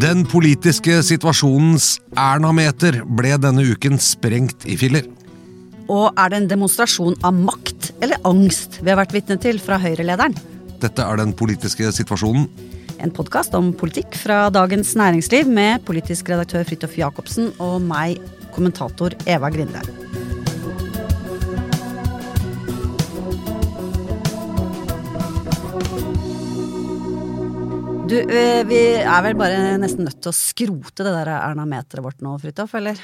[0.00, 5.04] Den politiske situasjonens Erna-meter ble denne uken sprengt i filler.
[5.90, 9.76] Og er det en demonstrasjon av makt eller angst vi har vært vitne til fra
[9.82, 10.36] Høyre-lederen?
[10.80, 12.48] Dette er den politiske situasjonen.
[13.04, 18.16] En podkast om politikk fra Dagens Næringsliv med politisk redaktør Fridtjof Jacobsen og meg,
[18.56, 19.84] kommentator Eva Grinde.
[28.10, 32.24] Du, eh, vi er vel bare nesten nødt til å skrote det der Erna-meteret vårt
[32.24, 32.98] nå, Fridtjof, eller?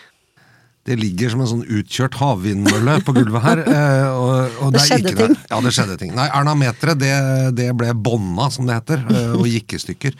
[0.87, 3.63] Det ligger som en sånn utkjørt havvindmølle på gulvet her.
[3.77, 5.37] eh, Og, og Det det, skjedde ting.
[5.53, 6.11] Ja, det skjedde ting.
[6.19, 7.15] Nei, Erna-meteret, det,
[7.59, 10.19] det ble bånda, som det heter, eh, og gikk i stykker.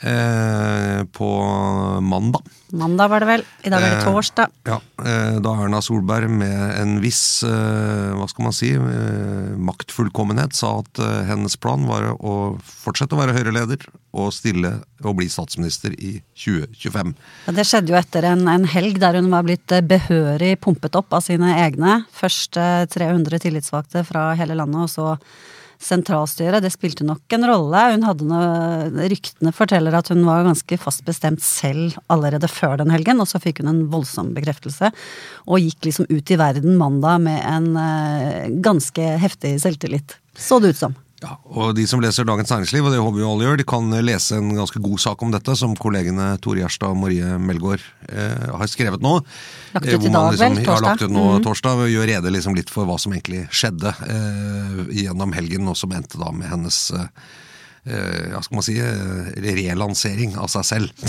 [0.00, 1.28] Eh, på
[2.00, 2.42] mandag.
[2.72, 3.42] Mandag var det vel.
[3.66, 4.46] I dag er det Eh, torsdag.
[4.64, 10.54] Ja, eh, da Erna Solberg med en viss, eh, hva skal man si, eh, maktfullkommenhet
[10.54, 13.84] sa at eh, hennes plan var å fortsette å være Høyre-leder
[14.14, 17.14] og stille og bli statsminister i 2025.
[17.46, 20.96] Ja, det skjedde jo etter en, en helg der hun var blitt eh, behørig pumpet
[20.96, 22.04] opp av sine egne.
[22.16, 25.18] Først eh, 300 tillitsvalgte fra hele landet, og så
[25.80, 26.62] sentralstyret.
[26.62, 27.82] Det spilte nok en rolle.
[27.94, 32.92] Hun hadde noe, Ryktene forteller at hun var ganske fast bestemt selv allerede før den
[32.92, 34.92] helgen, og så fikk hun en voldsom bekreftelse.
[35.48, 40.18] Og gikk liksom ut i verden mandag med en eh, ganske heftig selvtillit.
[40.36, 40.98] Så det ut som.
[41.20, 43.90] Ja, og De som leser Dagens Næringsliv, og det håper vi alle gjør, de kan
[44.06, 48.46] lese en ganske god sak om dette, som kollegene Tore Gjerstad og Marie Melgaard eh,
[48.48, 49.18] har skrevet nå.
[49.74, 50.86] Lagt ut Eh, i dag, man dag, vel, Ja, torsdag.
[50.86, 51.44] lagt ut nå mm.
[51.44, 55.76] torsdag, og gjør rede liksom litt for hva som egentlig skjedde eh, gjennom helgen, og
[55.76, 57.12] som endte da med hennes eh,
[57.84, 61.06] hva skal man si, eh, relansering av seg selv.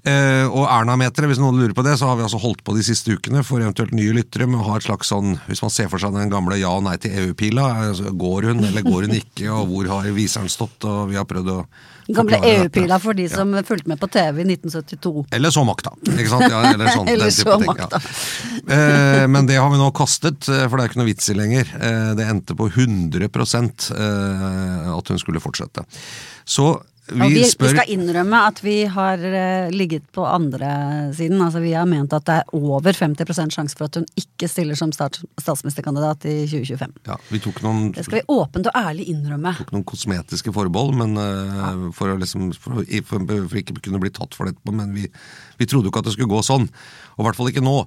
[0.00, 2.84] Eh, og Erna-meteret, hvis noen lurer på det, så har vi altså holdt på de
[2.84, 5.90] siste ukene for eventuelt nye lyttere med å ha et slags sånn, hvis man ser
[5.92, 7.66] for seg den gamle ja og nei til EU-pila,
[8.16, 11.52] går hun eller går hun ikke, og hvor har viseren stått, og vi har prøvd
[11.52, 11.60] å
[12.16, 12.40] Gamle.
[12.50, 13.36] EU-pila for de Ja.
[13.36, 15.26] som fulgte med på TV i 1972.
[15.32, 15.92] Eller så makta.
[16.06, 16.46] Ikke sant?
[16.50, 18.00] Ja, eller sånn, Eller så ting, makta.
[18.00, 18.74] Ja.
[18.76, 21.36] Eh, men det har vi nå kastet, eh, for det er ikke noe vits i
[21.38, 21.70] lenger.
[21.80, 23.28] Eh, det endte på 100
[23.94, 25.84] eh, at hun skulle fortsette.
[26.44, 26.72] Så
[27.10, 30.70] vi, vi, spør vi skal innrømme at vi har eh, ligget på andre
[31.16, 31.40] siden.
[31.44, 34.78] Altså Vi har ment at det er over 50% sjanse for at hun ikke stiller
[34.78, 36.96] som stats statsministerkandidat i 2025.
[37.10, 37.18] ja,
[37.64, 39.54] noen, Det skal vi åpent og ærlig innrømme.
[39.56, 41.70] Vi tok noen kosmetiske forbehold men, ja.
[41.96, 45.06] for, å liksom, for, for, for ikke kunne bli tatt for det etterpå, men vi,
[45.60, 46.68] vi trodde jo ikke at det skulle gå sånn.
[47.16, 47.78] Og i hvert fall ikke nå.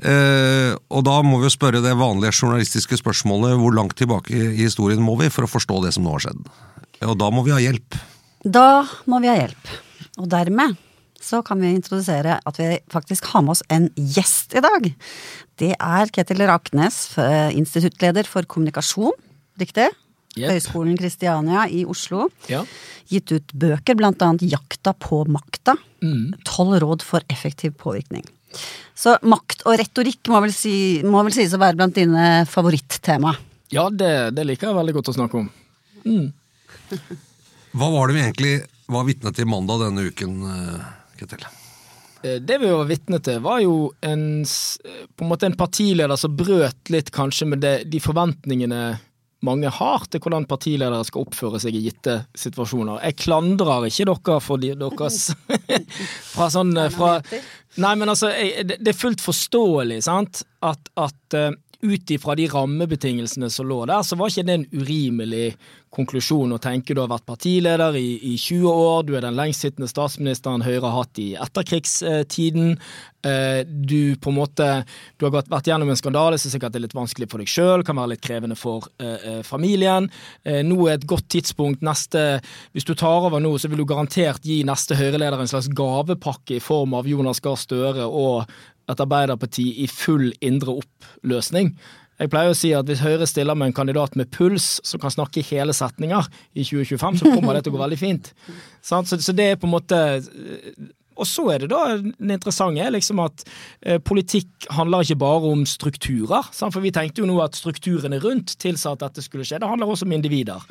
[0.00, 4.62] Eh, og da må vi jo spørre det vanlige journalistiske spørsmålet hvor langt tilbake i
[4.62, 6.46] historien må vi for å forstå det som nå har skjedd?
[7.10, 7.98] Og da må vi ha hjelp.
[8.44, 9.74] Da må vi ha hjelp.
[10.20, 10.78] Og dermed
[11.20, 14.86] så kan vi introdusere at vi faktisk har med oss en gjest i dag.
[15.60, 17.02] Det er Ketil Raknes,
[17.52, 19.12] instituttleder for kommunikasjon,
[19.60, 19.90] riktig?
[20.38, 20.46] Yep.
[20.54, 22.28] Høgskolen Kristiania i Oslo.
[22.48, 22.62] Ja.
[23.10, 25.74] Gitt ut bøker, blant annet Jakta på makta.
[26.00, 26.38] Mm.
[26.80, 28.24] Råd for effektiv påvirkning.
[28.96, 33.34] Så makt og retorikk må vel, si, må vel sies å være blant dine favorittema.
[33.74, 35.50] Ja, det, det liker jeg veldig godt å snakke om.
[37.72, 38.54] Hva var det vi egentlig
[38.90, 40.88] var vitne til mandag denne uken, eh,
[41.20, 41.44] Ketil?
[42.22, 46.34] Eh, det vi var vitne til, var jo en, på en måte en partileder som
[46.36, 48.82] brøt litt kanskje med det, de forventningene
[49.46, 53.00] mange har til hvordan partiledere skal oppføre seg i gitte situasjoner.
[53.06, 55.30] Jeg klandrer ikke dere for de, deres
[56.34, 57.14] fra sånn fra,
[57.80, 62.48] Nei, men altså, jeg, det er fullt forståelig, sant, at, at uh, ut ifra de
[62.52, 65.46] rammebetingelsene som lå der, så var ikke det en urimelig
[65.90, 69.88] konklusjon å tenke du har vært partileder i, i 20 år, du er den lengstsittende
[69.90, 72.76] statsministeren Høyre har hatt i etterkrigstiden.
[73.26, 74.66] Eh, du på en måte
[75.20, 77.98] Du har vært gjennom en skandale som sikkert er litt vanskelig for deg sjøl, kan
[77.98, 80.08] være litt krevende for eh, eh, familien.
[80.46, 81.84] Nå er et godt tidspunkt.
[81.84, 82.40] Neste
[82.72, 86.60] Hvis du tar over nå, så vil du garantert gi neste Høyre-leder en slags gavepakke
[86.60, 88.46] i form av Jonas Gahr Støre og
[88.92, 91.74] et Arbeiderparti i full indre oppløsning.
[92.20, 95.12] Jeg pleier å si at hvis Høyre stiller med en kandidat med puls, som kan
[95.12, 98.32] snakke hele setninger i 2025, så kommer det til å gå veldig fint.
[98.84, 99.98] Så, det er på en måte
[101.20, 103.42] og så er det da det interessante liksom at
[103.84, 106.48] eh, politikk handler ikke bare om strukturer.
[106.56, 109.60] For vi tenkte jo nå at strukturene rundt tilsa at dette skulle skje.
[109.60, 110.64] Det handler også om individer.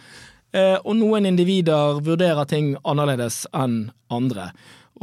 [0.49, 4.49] Eh, og noen individer vurderer ting annerledes enn andre.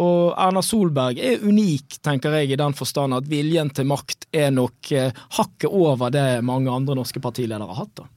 [0.03, 4.53] Og Erna Solberg er unik, tenker jeg, i den forstand at viljen til makt er
[4.53, 7.95] nok eh, hakket over det mange andre norske partiledere har hatt.
[8.03, 8.11] da.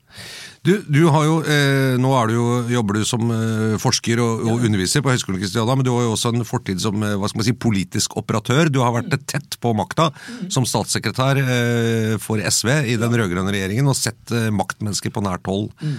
[0.66, 4.66] Du, du har jo, eh, Nå du jo, jobber du som eh, forsker og, og,
[4.68, 7.40] underviser på Høgskolen Kristiania, men du har jo også en fortid som eh, hva skal
[7.40, 8.72] man si, politisk operatør.
[8.74, 10.10] Du har vært tett på makta
[10.52, 15.48] som statssekretær eh, for SV i den rød-grønne regjeringen og sett eh, maktmennesker på nært
[15.48, 15.70] hold.
[15.80, 15.98] Mm.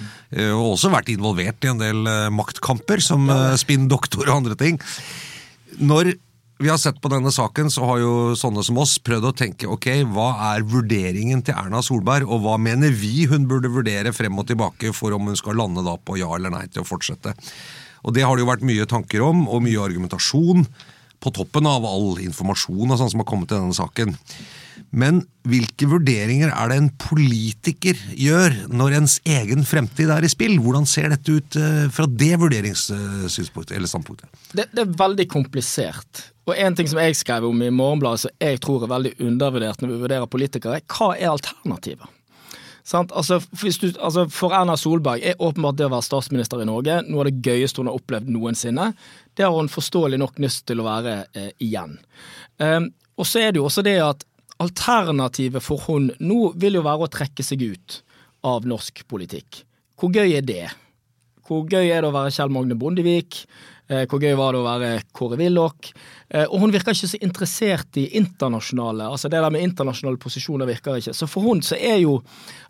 [0.56, 3.28] og også vært involvert i en del maktkamper, som
[3.60, 4.78] spinn doktor og andre ting
[5.78, 6.14] når
[6.60, 9.68] vi har sett på denne saken, så har jo sånne som oss prøvd å tenke
[9.70, 14.36] ok, hva er vurderingen til Erna Solberg, og hva mener vi hun burde vurdere frem
[14.36, 17.32] og tilbake for om hun skal lande da på ja eller nei til å fortsette.
[18.04, 20.66] Og Det har det jo vært mye tanker om, og mye argumentasjon,
[21.20, 24.14] på toppen av all informasjon og sånn som har kommet til denne saken.
[24.90, 30.56] Men hvilke vurderinger er det en politiker gjør når ens egen fremtid er i spill?
[30.62, 34.30] Hvordan ser dette ut eh, fra det vurderingssynspunktet eller standpunktet?
[34.50, 36.24] Det, det, er veldig komplisert.
[36.50, 39.84] Og en ting som jeg skrev om i Morgenbladet som jeg tror er veldig undervurdert
[39.84, 42.16] når vi vurderer politikere, hva er alternativet?
[42.90, 47.22] Altså, du, altså, for Erna Solberg er åpenbart det å være statsminister i Norge noe
[47.22, 48.88] av det gøyeste hun har opplevd noensinne.
[49.36, 52.00] Det har hun forståelig nok lyst til å være eh, igjen.
[52.58, 52.88] Um,
[53.20, 54.24] og så er det jo også det at
[54.60, 58.00] Alternativet for hun nå vil jo være å trekke seg ut
[58.46, 59.64] av norsk politikk.
[60.00, 60.68] Hvor gøy er det?
[61.48, 63.42] Hvor gøy er det å være Kjell Magne Bondevik?
[63.90, 65.90] Eh, hvor gøy var det å være Kåre Willoch?
[66.30, 70.68] Eh, og hun virker ikke så interessert i internasjonale altså Det der med internasjonale posisjoner
[70.68, 71.14] virker ikke.
[71.16, 72.20] Så for hun så er jo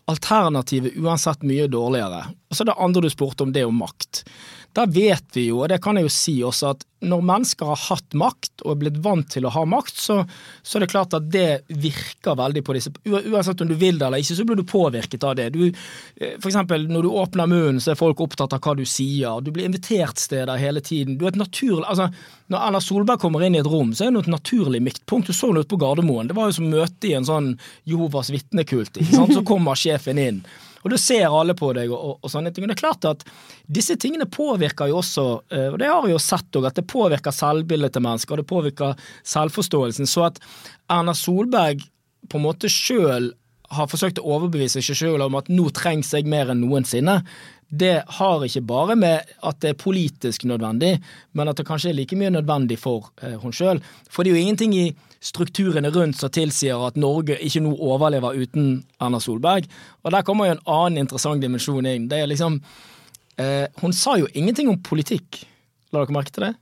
[0.08, 2.22] alternativet uansett mye dårligere.
[2.48, 4.24] Og så er det andre du spurte om, det om makt.
[4.72, 7.80] Da vet vi jo, og det kan jeg jo si også, at når mennesker har
[7.88, 10.16] hatt makt og er blitt vant til å ha makt, så,
[10.62, 14.06] så er det klart at det virker veldig på disse Uansett om du vil det
[14.06, 15.48] eller ikke, så blir du påvirket av det.
[15.56, 18.84] Du, eh, for eksempel når du åpner munnen, så er folk opptatt av hva du
[18.88, 19.40] sier.
[19.42, 21.16] Du blir invitert steder hele tiden.
[21.18, 22.10] Du er et naturlig, altså
[22.50, 25.30] Når Erna Solberg kommer inn i et rom, så er det et naturlig midtpunkt.
[25.30, 26.26] Du så henne ute på Gardermoen.
[26.26, 27.52] Det var jo som møte i en sånn
[27.86, 28.98] Jehovas vitnekult.
[29.10, 30.42] Så kommer sjefen inn.
[30.80, 32.64] Og da ser alle på deg og, og, sånne ting.
[32.64, 33.24] Og det er klart at
[33.68, 36.88] disse tingene påvirker jo også, eh, og det har vi jo sett òg, at det
[36.90, 40.08] påvirker selvbildet til mennesker, og det påvirker selvforståelsen.
[40.08, 40.40] Så at
[40.90, 41.84] Erna Solberg
[42.30, 43.32] på en måte sjøl
[43.70, 47.20] har forsøkt å overbevise seg sjøl om at nå trengs jeg mer enn noensinne,
[47.70, 50.96] det har ikke bare med at det er politisk nødvendig,
[51.38, 53.78] men at det kanskje er like mye nødvendig for eh, hun sjøl.
[54.10, 54.88] For det er jo ingenting i
[55.20, 59.68] strukturene rundt som tilsier at Norge ikke nå overlever uten Erna Solberg.
[60.04, 62.08] Og der kommer jo en annen interessant dimensjon inn.
[62.08, 62.58] Det er liksom
[63.36, 65.42] eh, Hun sa jo ingenting om politikk.
[65.92, 66.54] La dere merke til det?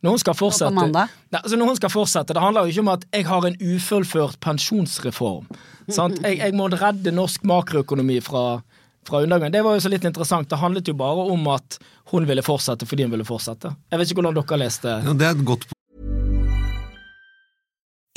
[0.00, 2.92] Når hun skal fortsette nei, altså når hun skal fortsette, Det handler jo ikke om
[2.94, 5.48] at jeg har en ufullført pensjonsreform.
[5.92, 6.22] Sant?
[6.24, 8.62] Jeg, jeg må redde norsk makroøkonomi fra,
[9.04, 9.52] fra undergang.
[9.52, 10.48] Det var jo så litt interessant.
[10.48, 11.76] Det handlet jo bare om at
[12.14, 13.74] hun ville fortsette fordi hun ville fortsette.
[13.92, 15.68] Jeg vet ikke hvordan dere leste ja, Det er et godt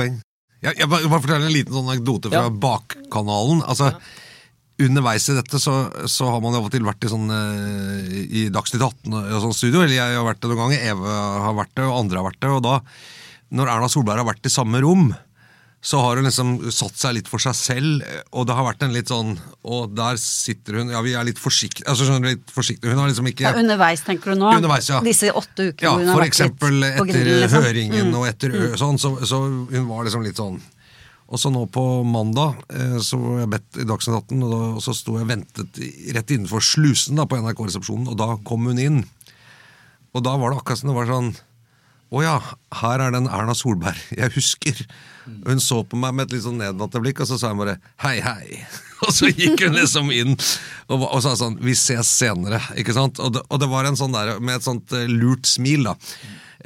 [0.00, 2.54] Jeg, jeg bare forteller en liten sånn anekdote fra ja.
[2.62, 3.60] Bakkanalen.
[3.68, 3.90] Altså,
[4.82, 5.74] underveis i dette så,
[6.10, 9.44] så har man av og til vært i sånn eh, i Dagsnytt 18 og og
[9.46, 12.20] sånn studio, eller jeg har vært det noen ganger, Eve har vært det, og andre
[12.20, 12.74] har vært det, og da,
[13.56, 15.08] når Erna Solberg har vært i samme rom,
[15.84, 18.04] så har hun liksom satt seg litt for seg selv,
[18.34, 21.38] og det har vært en litt sånn Og der sitter hun Ja, vi er litt
[21.38, 22.90] forsiktige altså skjønner du, litt forsiktige.
[22.90, 24.50] Hun har liksom ikke Ja, underveis, tenker du nå?
[24.56, 25.02] Underveis, ja.
[25.04, 28.16] Disse åtte ukene Ja, hun har for vært eksempel litt på etter grillen, etter høringen
[28.18, 30.58] og etter ø, sånn, så, så hun var liksom litt sånn
[31.26, 32.60] og så nå på mandag
[33.02, 35.80] så var jeg bedt i Dagsnytt 18, og, da, og så sto jeg og ventet
[36.14, 39.00] rett innenfor slusen da på NRK-resepsjonen, og da kom hun inn.
[40.14, 41.32] Og da var det akkurat som det var sånn
[42.14, 42.36] Å ja,
[42.80, 44.84] her er den Erna Solberg jeg husker.
[45.46, 47.78] Hun så på meg med et litt sånn nedlatende blikk, og så sa hun bare
[48.04, 48.60] hei, hei.
[49.04, 50.30] Og så gikk hun liksom inn
[50.88, 53.20] og, og sa sånn vi ses senere, ikke sant.
[53.20, 55.92] Og det, og det var en sånn der med et sånt eh, lurt smil, da.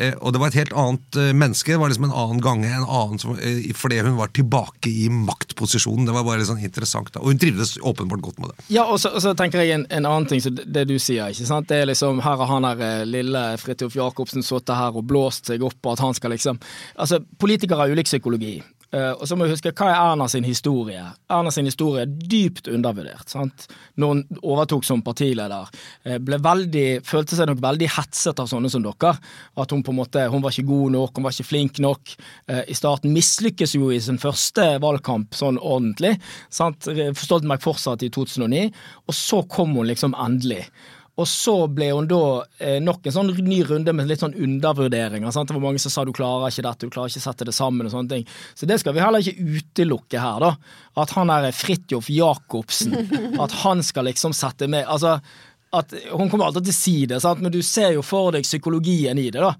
[0.00, 1.74] Eh, og det var et helt annet eh, menneske.
[1.74, 2.70] Det var liksom en annen gange.
[2.72, 6.06] En annen eh, fordi hun var tilbake i maktposisjonen.
[6.08, 7.12] Det var bare sånn interessant.
[7.12, 8.66] da Og hun trivdes åpenbart godt med det.
[8.72, 11.34] Ja, og så, og så tenker jeg en, en annen ting, så det, du sier.
[11.34, 11.68] ikke sant?
[11.68, 15.64] Det er liksom, Her har han der lille Fridtjof Jacobsen sittet her og blåst seg
[15.66, 16.60] opp på at han skal liksom
[16.96, 18.58] Altså, Politikere har ulik psykologi.
[18.90, 21.02] Eh, og så må vi huske, Hva er Erna sin historie?
[21.30, 23.28] Erna sin historie er dypt undervurdert.
[23.30, 23.68] sant?
[23.96, 25.68] Når hun overtok som partileder,
[26.04, 29.18] eh, ble veldig, følte seg nok veldig hetset av sånne som dere.
[29.56, 32.16] At hun på en måte, hun var ikke god nok, hun var ikke flink nok.
[32.48, 36.20] Eh, I starten mislykkes jo i sin første valgkamp sånn ordentlig.
[36.50, 36.80] sant?
[36.80, 38.72] Stoltenberg fortsatte i 2009,
[39.06, 40.66] og så kom hun liksom endelig.
[41.20, 42.22] Og så ble hun da
[42.62, 45.32] eh, nok en sånn ny runde med litt sånn undervurderinger.
[45.34, 45.50] Sant?
[45.50, 47.56] Det var mange som sa du klarer ikke dette, du klarer ikke å sette det
[47.56, 48.24] sammen og sånne ting.
[48.56, 50.54] Så det skal vi heller ikke utelukke her, da.
[51.04, 52.96] At han er Fridtjof Jacobsen,
[53.44, 55.18] at han skal liksom sette med Altså,
[55.76, 57.42] at hun kommer alltid til å si det, sant?
[57.44, 59.42] men du ser jo for deg psykologien i det.
[59.44, 59.52] da.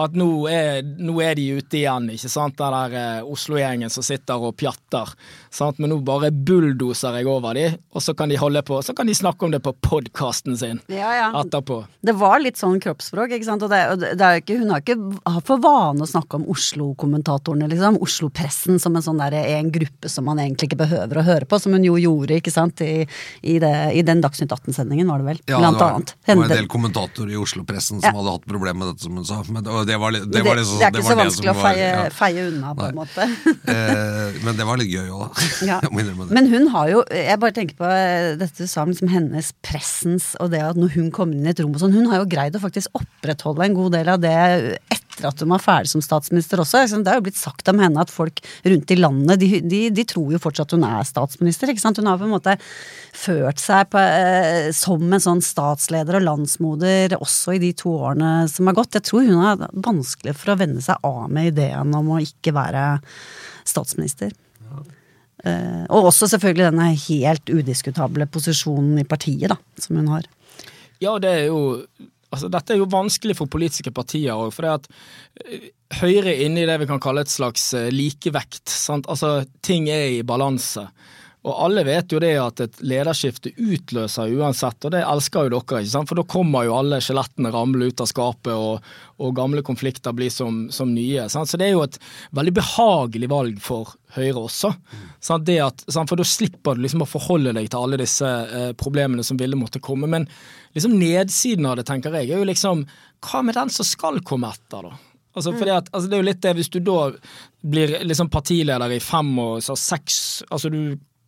[0.00, 2.56] At nå er, nå er de ute igjen, ikke sant?
[2.56, 5.10] Den der eh, Oslo-gjengen som sitter og pjatter.
[5.52, 5.76] Sant?
[5.82, 9.06] Men nå bare bulldoser jeg over de, og så kan de holde på, så kan
[9.10, 11.26] de snakke om det på podkasten sin Ja, ja.
[11.42, 11.82] etterpå.
[12.00, 13.62] Det var litt sånn kroppsspråk, ikke sant.
[13.66, 14.96] Og det, og det er jo ikke, hun har ikke
[15.28, 17.98] har for vane å snakke om Oslo-kommentatorene, liksom.
[18.02, 21.58] Oslo-pressen som en sånn der, en gruppe som man egentlig ikke behøver å høre på,
[21.62, 22.80] som hun jo gjorde, ikke sant.
[22.82, 23.04] I,
[23.42, 25.42] i, det, i den Dagsnytt 18-sendingen, var det vel.
[25.52, 26.14] Ja, Blant det var, annet.
[26.26, 28.16] det var en del kommentatorer i Oslo-pressen som Ja.
[28.18, 29.42] hadde hatt problemer med dette, som hun sa.
[29.48, 31.24] Men, det, var, litt- Men det, var liksom, det er ikke det så var det
[31.26, 32.08] vanskelig å var- feie, ja.
[32.10, 33.28] feie unna, på en måte.
[33.72, 35.46] Eh, men det var litt gøy òg, da.
[35.66, 35.76] Ja.
[35.82, 36.30] Det.
[36.34, 39.52] Men hun har jo Jeg bare tenker på eh, dette du sa om liksom hennes
[39.64, 42.22] pressens og det at når hun kommer inn i et rom og sånn, hun har
[42.22, 44.34] jo greid å faktisk opprettholde en god del av det
[44.92, 46.82] etter at hun var ferdig som statsminister også.
[46.88, 50.04] Det er jo blitt sagt om henne at folk rundt i landet de, de, de
[50.08, 51.72] tror jo fortsatt hun er statsminister.
[51.72, 52.00] Ikke sant?
[52.00, 57.18] Hun har på en måte ført seg på, eh, som en sånn statsleder og landsmoder
[57.18, 58.96] også i de to årene som har gått.
[58.96, 62.56] Jeg tror hun har vanskelig for å venne seg av med ideen om å ikke
[62.56, 62.86] være
[63.68, 64.32] statsminister.
[65.42, 70.28] Eh, og også selvfølgelig denne helt udiskutable posisjonen i partiet, da, som hun har.
[71.02, 71.62] Ja, det er jo
[72.32, 74.86] Altså, dette er jo vanskelig for politiske partier òg, for det at
[75.44, 75.70] eh,
[76.00, 78.64] Høyre er inne i det vi kan kalle et slags eh, likevekt.
[78.72, 79.08] Sant?
[79.12, 80.86] Altså, ting er i balanse.
[81.42, 85.80] Og alle vet jo det at et lederskifte utløser uansett, og det elsker jo dere,
[85.82, 86.10] ikke sant?
[86.10, 88.86] for da kommer jo alle skjelettene ramle ut av skapet, og,
[89.18, 91.26] og gamle konflikter blir som, som nye.
[91.32, 91.50] Sant?
[91.50, 91.98] Så det er jo et
[92.38, 94.70] veldig behagelig valg for Høyre også.
[95.24, 95.50] Sant?
[95.64, 95.86] At?
[95.88, 99.58] For da slipper du liksom å forholde deg til alle disse eh, problemene som ville
[99.58, 100.06] måtte komme.
[100.06, 100.28] Men
[100.76, 102.86] liksom nedsiden av det, tenker jeg, er jo liksom
[103.22, 104.98] Hva med den som skal komme etter, da?
[105.32, 107.06] Altså, at, altså, det er jo litt det, Hvis du da
[107.64, 110.18] blir liksom partileder i fem og så seks
[110.50, 110.82] altså du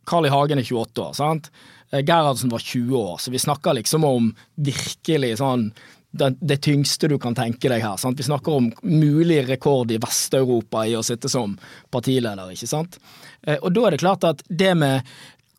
[0.07, 0.33] Carl I.
[0.33, 1.51] Hagen er 28 år, sant?
[1.91, 5.69] Eh, Gerhardsen var 20 år, så vi snakker liksom om virkelig sånn
[6.15, 7.97] det, det tyngste du kan tenke deg her.
[7.99, 8.19] Sant?
[8.21, 11.57] Vi snakker om mulig rekord i Vest-Europa i å sitte som
[11.91, 13.01] partileder, ikke sant.
[13.43, 15.03] Eh, Og da er det klart at det med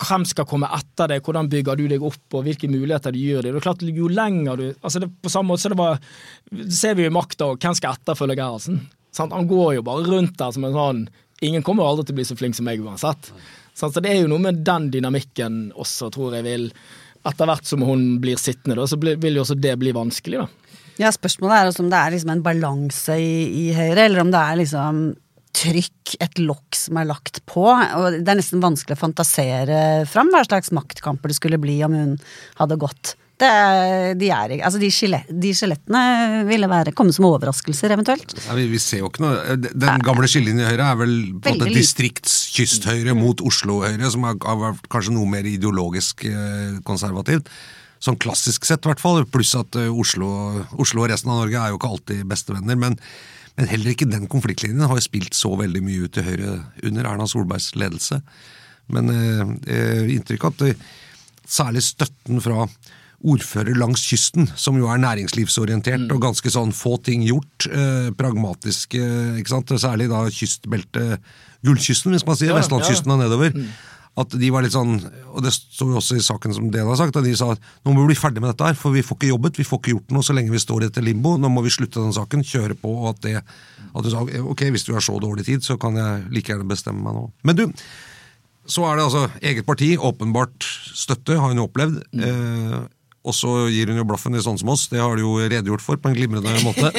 [0.05, 3.41] hvem skal komme etter deg, hvordan bygger du deg opp, og hvilke muligheter du gir
[3.41, 3.53] deg.
[3.53, 5.99] Det er klart, Jo lenger du altså det, På samme måte så det var,
[6.69, 8.81] ser vi jo i makta, og hvem skal etterfølge Gerhardsen?
[9.17, 11.05] Han går jo bare rundt der som en sånn
[11.43, 13.27] Ingen kommer aldri til å bli så flink som meg uansett.
[13.75, 16.69] Så det er jo noe med den dynamikken også, tror jeg vil
[17.25, 20.75] Etter hvert som hun blir sittende, da, så vil jo også det bli vanskelig, da.
[21.01, 24.29] Ja, Spørsmålet er også om det er liksom en balanse i, i Høyre, eller om
[24.29, 24.99] det er liksom
[25.55, 27.65] trykk, et lokk som er lagt på.
[27.65, 29.79] Og det er nesten vanskelig å fantasere
[30.09, 32.15] fram hva slags maktkamper det skulle bli om hun
[32.59, 33.15] hadde gått.
[33.35, 33.47] Det,
[34.15, 38.31] de, er, altså de, skjelett, de skjelettene ville være, komme som overraskelser, eventuelt.
[38.45, 41.55] Ja, vi, vi ser jo ikke noe Den gamle skillelinjen i Høyre er vel på
[41.57, 47.51] måte distriktskysthøyre mot Oslo-høyre, som har, har vært kanskje noe mer ideologisk eh, konservativt.
[48.05, 49.23] Sånn klassisk sett, i hvert fall.
[49.27, 50.31] Pluss at eh, Oslo,
[50.79, 52.79] Oslo og resten av Norge er jo ikke alltid bestevenner.
[52.79, 52.95] Men,
[53.59, 57.11] men heller ikke den konfliktlinjen har jo spilt så veldig mye ut til Høyre under
[57.11, 58.23] Erna Solbergs ledelse.
[58.95, 60.85] Men eh, eh, inntrykk av at
[61.45, 62.69] særlig støtten fra
[63.25, 67.67] ordfører langs kysten, som jo er næringslivsorientert og ganske sånn få ting gjort.
[67.69, 69.01] Eh, pragmatiske,
[69.41, 69.73] ikke sant.
[69.81, 71.19] Særlig da kystbeltet
[71.65, 72.53] Gullkysten, hvis man sier.
[72.53, 73.55] Ja, ja, Vestlandskysten og nedover.
[74.15, 74.95] At de var litt sånn,
[75.33, 77.71] og det står jo også i saken som dere har sagt, at de sa at
[77.83, 79.81] nå må vi bli ferdig med dette her, for vi får ikke jobbet, vi får
[79.81, 81.33] ikke gjort noe så lenge vi står i dette limbo.
[81.41, 83.37] Nå må vi slutte den saken, kjøre på, og at det
[83.95, 86.67] at du sa ok, hvis du har så dårlig tid, så kan jeg like gjerne
[86.67, 87.23] bestemme meg nå.
[87.47, 87.63] Men du,
[88.67, 92.01] så er det altså eget parti, åpenbart støtte, har hun opplevd.
[92.17, 92.75] Eh,
[93.25, 95.83] og så gir hun jo blaffen i sånn som oss, det har du jo redegjort
[95.83, 96.91] for på en glimrende måte.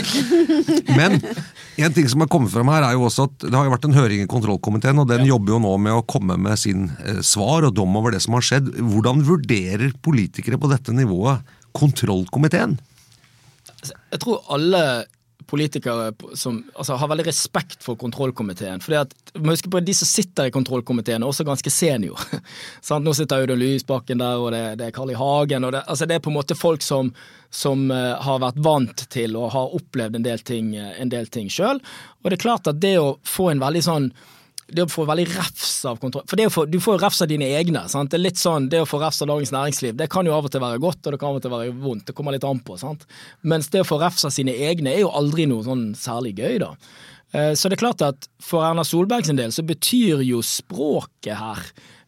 [0.99, 3.75] Men en ting som har kommet frem her, er jo også at det har jo
[3.77, 6.89] vært en høring i kontrollkomiteen, og den jobber jo nå med å komme med sin
[7.05, 8.73] eh, svar og dom over det som har skjedd.
[8.81, 12.79] Hvordan vurderer politikere på dette nivået kontrollkomiteen?
[13.87, 14.83] Jeg tror alle
[15.47, 18.81] politikere som altså, har veldig respekt for kontrollkomiteen.
[18.81, 22.21] fordi at, må huske på at De som sitter i kontrollkomiteen, er også ganske senior.
[22.87, 23.05] Sant?
[23.05, 25.19] Nå sitter Audun Lysbakken der, og det, det er Carl I.
[25.19, 25.69] Hagen.
[25.71, 27.13] det, altså, det er på en måte folk som,
[27.51, 31.51] som uh, har vært vant til og har opplevd en del ting, en del ting
[31.53, 31.83] sjøl.
[32.23, 34.11] Og det er klart at det å få en veldig sånn
[34.67, 37.47] det å få veldig refs av kontroll For få, du får jo refs av dine
[37.55, 37.85] egne.
[37.89, 38.11] sant?
[38.11, 40.49] Det er litt sånn, det å få refs av Dagens Næringsliv det kan jo av
[40.49, 42.07] og til være godt, og det kan av og til være vondt.
[42.09, 42.79] Det kommer litt an på.
[42.81, 43.07] sant?
[43.47, 46.59] Mens det å få refs av sine egne er jo aldri noe sånn særlig gøy,
[46.65, 46.73] da.
[47.33, 51.37] Eh, Så det er klart at for Erna Solberg sin del så betyr jo språket
[51.39, 51.63] her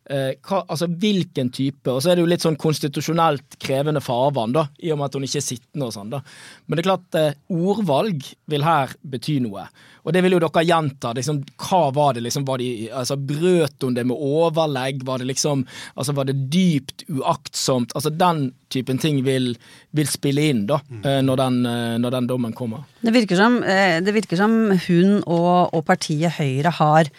[0.08, 4.64] hva, altså hvilken type Og så er det jo litt sånn konstitusjonelt krevende farvann, da,
[4.80, 6.22] i og med at hun ikke er sittende og sånn, da.
[6.66, 9.66] Men det er klart, eh, ordvalg vil her bety noe.
[10.08, 11.12] Og det vil jo dere gjenta.
[11.16, 12.46] Liksom, hva var det liksom?
[12.48, 15.02] Var de, altså, brøt hun det med overlegg?
[15.04, 17.92] Var det liksom altså, Var det dypt uaktsomt?
[17.92, 19.52] Altså, den typen ting vil,
[19.96, 22.86] vil spille inn, da, eh, når den, eh, når den dommen kommer.
[23.04, 24.56] Det virker som, eh, det virker som
[24.88, 27.12] hun og, og partiet Høyre har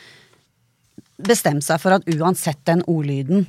[1.28, 3.48] bestemt seg for at uansett den ordlyden,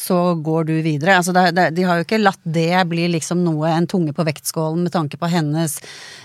[0.00, 1.16] så går du videre.
[1.18, 4.24] Altså det, det, de har jo ikke latt det bli liksom noe, en tunge på
[4.24, 5.76] vektskålen med tanke på hennes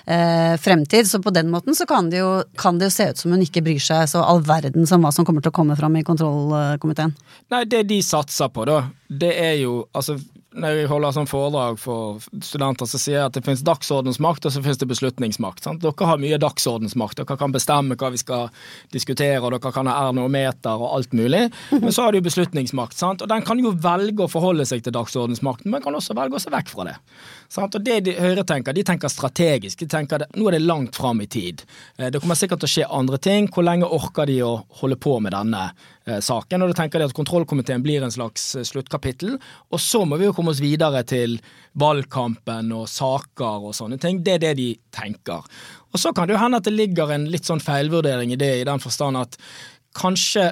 [0.05, 1.09] eh, fremtid.
[1.09, 3.43] Så på den måten så kan det, jo, kan det jo se ut som hun
[3.43, 6.05] ikke bryr seg så all verden som hva som kommer til å komme fram i
[6.07, 7.15] kontrollkomiteen.
[7.51, 10.15] Nei, det de satser på, da, det er jo altså
[10.55, 14.53] når jeg holder sånn foredrag for studenter, så sier jeg at det finnes dagsordensmakt og
[14.53, 15.65] så finnes det beslutningsmakt.
[15.65, 15.83] Sant?
[15.83, 17.19] Dere har mye dagsordensmakt.
[17.19, 18.49] Dere kan bestemme hva vi skal
[18.95, 21.47] diskutere, og dere kan ha ernometer og alt mulig.
[21.73, 23.23] Men så har du beslutningsmakt, sant?
[23.25, 26.43] og den kan jo velge å forholde seg til dagsordensmakten, men kan også velge å
[26.43, 26.95] se vekk fra det.
[27.51, 27.75] Sant?
[27.77, 29.79] Og det de, Høyre tenker, de tenker strategisk.
[29.79, 31.63] De tenker at nå er det langt fram i tid.
[31.97, 33.49] Eh, Det kommer sikkert til å skje andre ting.
[33.51, 35.67] Hvor lenge orker de å holde på med denne
[36.05, 36.63] eh, saken?
[36.65, 39.37] Og da tenker de at kontrollkomiteen blir en slags eh, sluttkapittel.
[39.71, 41.39] Og så må vi jo komme oss videre til
[41.79, 44.23] valgkampen og saker og sånne ting.
[44.25, 45.45] Det er det de tenker.
[45.93, 48.51] Og så kan det jo hende at det ligger en litt sånn feilvurdering i det,
[48.61, 49.37] i den forstand at
[49.95, 50.51] kanskje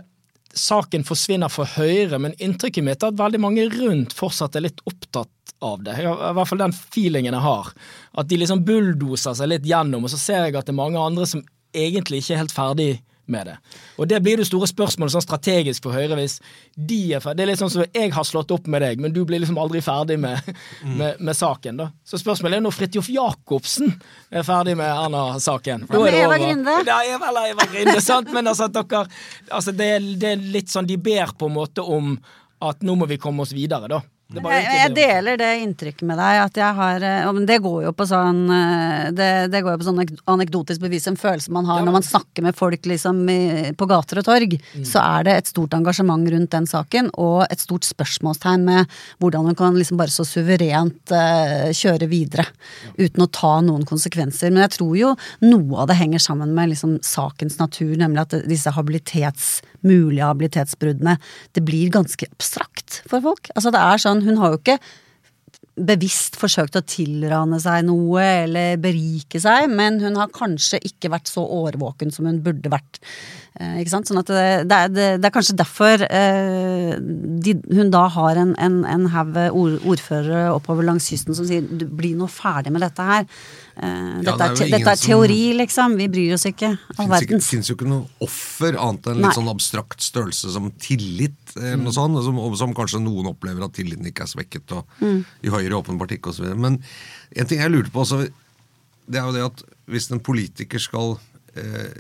[0.54, 4.84] saken forsvinner for Høyre, men inntrykket mitt er at veldig mange rundt fortsatt er litt
[4.90, 5.32] opptatt
[5.64, 5.96] av det.
[6.04, 7.72] I hvert fall den feelingen jeg har.
[8.20, 11.02] At de liksom bulldoser seg litt gjennom, og så ser jeg at det er mange
[11.02, 12.92] andre som egentlig ikke er helt ferdig
[13.26, 13.56] med det.
[13.98, 16.38] Og det blir det store spørsmålet sånn strategisk for Høyre hvis
[16.76, 17.40] de er ferdig.
[17.40, 19.60] Det er litt sånn som jeg har slått opp med deg, men du blir liksom
[19.62, 20.52] aldri ferdig med,
[21.00, 21.80] med, med saken.
[21.80, 21.90] da.
[22.04, 23.96] Så spørsmålet er når Fridtjof Jacobsen
[24.28, 25.88] er ferdig med Erna-saken.
[25.92, 26.40] Da er Eva.
[26.42, 26.78] Grinde?
[26.90, 28.32] Ja, Eva, eller Eva Grinde, sant?
[28.36, 29.06] Men altså at dere
[29.50, 32.18] altså det, det er litt sånn De ber på en måte om
[32.64, 34.02] at nå må vi komme oss videre, da.
[34.34, 38.08] Jeg, jeg deler det inntrykket med deg, at jeg har eh, Det går jo på
[38.10, 40.02] sånn eh, Det, det går jo på sånn
[40.34, 43.72] anekdotisk bevis, en følelse man har Ja, men- når man snakker med folk liksom i,
[43.78, 44.56] på gater og torg.
[44.74, 44.86] Mm.
[44.88, 49.46] Så er det et stort engasjement rundt den saken, og et stort spørsmålstegn med hvordan
[49.52, 52.46] man kan liksom bare så suverent uh, kjøre videre.
[52.98, 54.52] Uten å ta noen konsekvenser.
[54.54, 55.14] Men jeg tror jo
[55.46, 61.18] noe av det henger sammen med liksom sakens natur, nemlig at disse habilitets, mulige habilitetsbruddene,
[61.54, 63.52] det blir ganske abstrakt for folk.
[63.56, 64.80] Altså det er sånn, hun har jo ikke
[65.74, 71.32] bevisst forsøkt å tilrane seg noe eller berike seg, men hun har kanskje ikke vært
[71.32, 73.00] så årvåken som hun burde vært.
[73.58, 74.10] Eh, ikke sant?
[74.10, 78.42] Sånn at det, det, er, det, det er kanskje derfor eh, de, hun da har
[78.44, 83.10] en, en, en haug ordførere oppover langs kysten som sier bli nå ferdig med dette
[83.10, 83.26] her.
[83.76, 85.96] Eh, Ja, dette, det er dette er som- teori, liksom.
[85.98, 86.78] Vi bryr oss ikke.
[87.00, 87.48] All Det verdens.
[87.50, 91.78] fins jo ikke noe offer annet enn en litt sånn abstrakt størrelse som tillit, eller
[91.78, 94.86] noe sånt, som, som kanskje noen opplever at tilliten ikke er svekket, og
[95.44, 96.54] i Høyre åpenbart ikke, osv.
[96.56, 96.82] Men
[97.36, 98.30] en ting jeg lurte på også,
[99.10, 101.18] det er jo det at hvis en politiker skal
[101.56, 101.92] eh,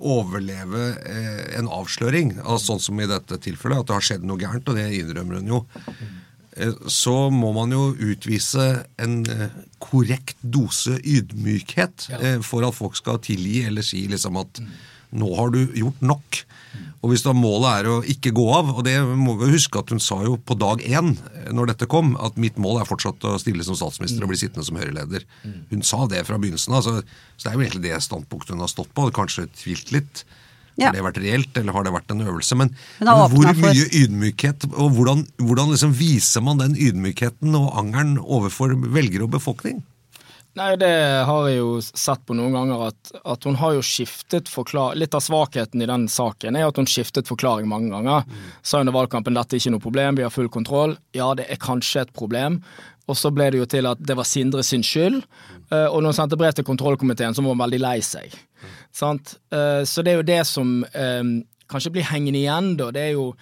[0.00, 4.38] overleve eh, en avsløring, altså sånn som i dette tilfellet, at det har skjedd noe
[4.40, 6.18] gærent, og det innrømmer hun jo, eh,
[6.90, 12.32] så må man jo utvise en eh, korrekt dose ydmykhet ja.
[12.44, 14.60] for at folk skal tilgi eller si liksom at
[15.12, 16.42] nå har du gjort nok.
[17.02, 19.90] Og hvis da målet er å ikke gå av, og det må vi huske at
[19.92, 23.24] hun sa jo på dag én eh, når dette kom, at mitt mål er fortsatt
[23.28, 25.26] å stille som statsminister og bli sittende som Høyre-leder.
[25.72, 27.00] Hun sa det fra begynnelsen av, så,
[27.36, 29.08] så det er jo egentlig det standpunktet hun har stått på.
[29.14, 30.24] Kanskje tvilt litt.
[30.80, 30.88] Ja.
[30.88, 32.56] Har det vært reelt, eller har det vært en øvelse?
[32.56, 37.74] Men, men hvor mye for- ydmykhet, og hvordan, hvordan liksom viser man den ydmykheten og
[37.78, 39.82] angeren overfor velgere og befolkning?
[40.58, 40.92] Nei, det
[41.24, 45.14] har jeg jo sett på noen ganger, at, at hun har jo skiftet forklaring Litt
[45.16, 48.26] av svakheten i den saken er at hun skiftet forklaring mange ganger.
[48.60, 50.98] Sa under valgkampen dette er ikke noe problem, vi har full kontroll.
[51.16, 52.60] Ja, det er kanskje et problem.
[53.08, 55.22] Og så ble det jo til at det var Sindre sin skyld.
[55.72, 58.36] Eh, Og når hun sendte brev til kontrollkomiteen, så var hun veldig lei seg.
[58.92, 59.38] Sant?
[59.50, 61.24] Eh, Så det er jo det som eh,
[61.72, 62.90] kanskje blir hengende igjen, da.
[62.92, 63.32] Det er jo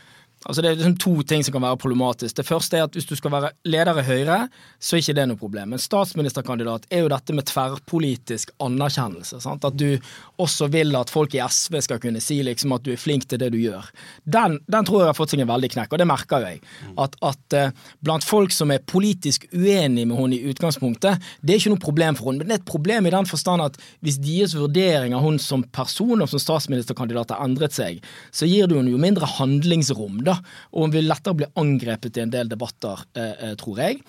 [0.48, 2.32] Altså Det er liksom to ting som kan være problematisk.
[2.38, 4.38] Det første er at hvis du skal være leder i Høyre,
[4.80, 5.74] så er ikke det noe problem.
[5.74, 9.42] Men statsministerkandidat er jo dette med tverrpolitisk anerkjennelse.
[9.44, 9.66] Sant?
[9.68, 9.98] At du
[10.40, 13.42] også vil at folk i SV skal kunne si liksom at du er flink til
[13.42, 13.90] det du gjør.
[14.24, 16.62] Den, den tror jeg har fått seg en veldig knekk, og det merker jeg.
[17.04, 21.60] At, at eh, blant folk som er politisk uenig med henne i utgangspunktet, det er
[21.60, 22.40] ikke noe problem for henne.
[22.40, 25.68] Men det er et problem i den forstand at hvis deres vurdering av hun som
[25.68, 28.00] person og som statsministerkandidat har endret seg,
[28.32, 32.24] så gir det henne jo mindre handlingsrom, da, og hun vil lettere bli angrepet i
[32.24, 34.00] en del debatter, eh, eh, tror jeg.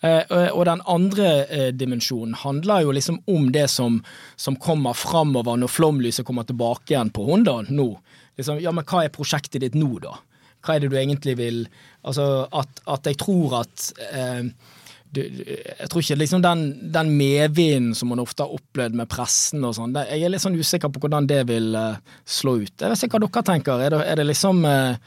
[0.00, 3.98] Eh, og den andre dimensjonen handler jo liksom om det som,
[4.36, 7.90] som kommer framover når flomlyset kommer tilbake igjen på Hondaen nå.
[8.38, 10.14] Liksom, ja, men hva er prosjektet ditt nå, da?
[10.62, 11.64] Hva er det du egentlig vil
[12.06, 14.46] Altså, at, at jeg tror at eh,
[15.14, 19.64] du, jeg tror ikke liksom den, den medvinden som man ofte har opplevd med pressen
[19.64, 22.74] og sånn, jeg er litt sånn usikker på hvordan det vil eh, slå ut.
[22.74, 23.84] Jeg vet ikke hva dere tenker.
[23.84, 24.98] Er det, er det liksom eh,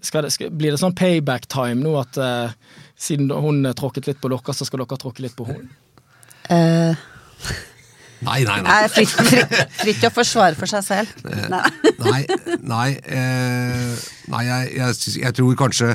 [0.00, 4.22] skal det, skal, Blir det sånn payback time nå at uh, siden hun tråkket litt
[4.22, 5.68] på dere, så skal dere tråkke litt på hun?
[6.48, 6.96] Uh.
[8.22, 8.70] Nei, nei, nei.
[8.70, 11.22] Nei, fritt, fritt, fritt å forsvare for seg selv.
[11.50, 11.62] Nei.
[11.98, 12.20] Nei,
[12.62, 15.88] nei, eh, nei jeg, jeg, jeg tror kanskje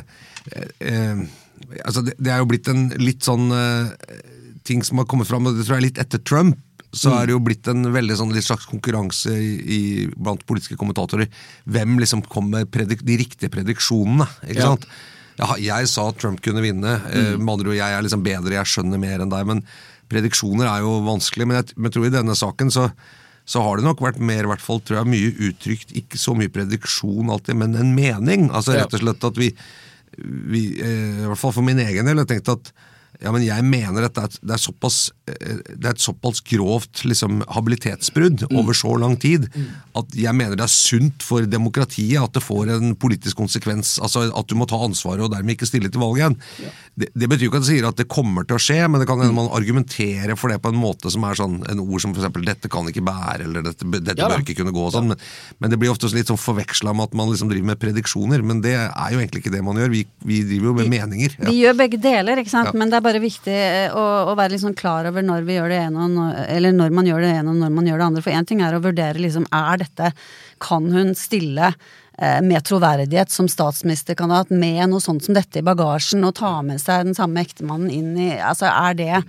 [0.84, 1.22] eh,
[1.84, 3.92] altså det, det er jo blitt en litt sånn uh,
[4.68, 6.58] ting som har kommet fram, og det tror jeg er litt etter Trump.
[6.96, 9.80] Så er det jo blitt en veldig sånn slags konkurranse i, i,
[10.16, 11.28] blant politiske kommentatorer.
[11.68, 14.26] Hvem liksom kom med de riktige prediksjonene.
[14.48, 14.72] ikke Ja.
[14.72, 14.88] sant?
[15.38, 16.96] Ja, jeg sa at Trump kunne vinne.
[17.12, 19.46] eh, Med andre ord, jeg er liksom bedre, jeg skjønner mer enn deg.
[19.46, 19.62] Men
[20.10, 21.46] prediksjoner er jo vanskelig.
[21.46, 22.88] Men jeg, men tror i denne saken så,
[23.46, 26.34] så har det nok vært mer, i hvert fall tror jeg, mye uttrykt, ikke så
[26.40, 28.50] mye prediksjon alltid, men en mening.
[28.50, 29.52] Altså rett og slett at vi,
[30.24, 32.72] vi eh, I hvert fall for min egen del, jeg tenkte at
[33.22, 37.04] ja, men jeg mener at det er, det er, såpass, det er et såpass grovt
[37.08, 39.50] liksom, habilitetsbrudd over så lang tid
[39.98, 43.98] at jeg mener det er sunt for demokratiet at det får en politisk konsekvens.
[44.04, 46.38] altså At du må ta ansvaret og dermed ikke stille til valg igjen.
[46.98, 49.10] Det, det betyr ikke at det sier at det kommer til å skje, men det
[49.10, 52.16] kan hende man argumenterer for det på en måte som er sånn en ord som
[52.16, 52.40] f.eks.
[52.48, 54.86] 'dette kan ikke bære', eller 'dette, dette Ja bør ikke kunne gå'.
[54.88, 55.20] og sånn, men,
[55.60, 58.46] men det blir ofte litt sånn forveksla med at man liksom driver med prediksjoner.
[58.46, 59.92] Men det er jo egentlig ikke det man gjør.
[59.94, 61.38] Vi, vi driver jo med meninger.
[61.38, 61.50] Ja.
[61.50, 62.72] Vi gjør begge deler, ikke sant?
[62.72, 62.78] Ja.
[62.78, 65.56] men det er bare viktig eh, å, å være litt sånn klar over når vi
[65.58, 68.08] gjør det ene, når, eller når man gjør det ene og når man gjør det
[68.10, 68.26] andre.
[68.26, 70.12] For én ting er å vurdere liksom, er dette
[70.64, 71.72] Kan hun stille
[72.18, 76.82] eh, med troverdighet som statsministerkandidat med noe sånt som dette i bagasjen og ta med
[76.82, 79.22] seg den samme ektemannen inn i Altså er det,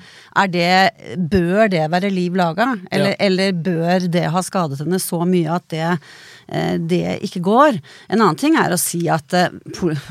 [0.43, 2.75] er det Bør det være liv laga?
[2.91, 3.21] Eller, Ja.
[3.29, 5.99] eller bør det ha skadet henne så mye at det
[6.89, 7.79] det ikke går.
[8.09, 9.53] En annen ting er å si at eh,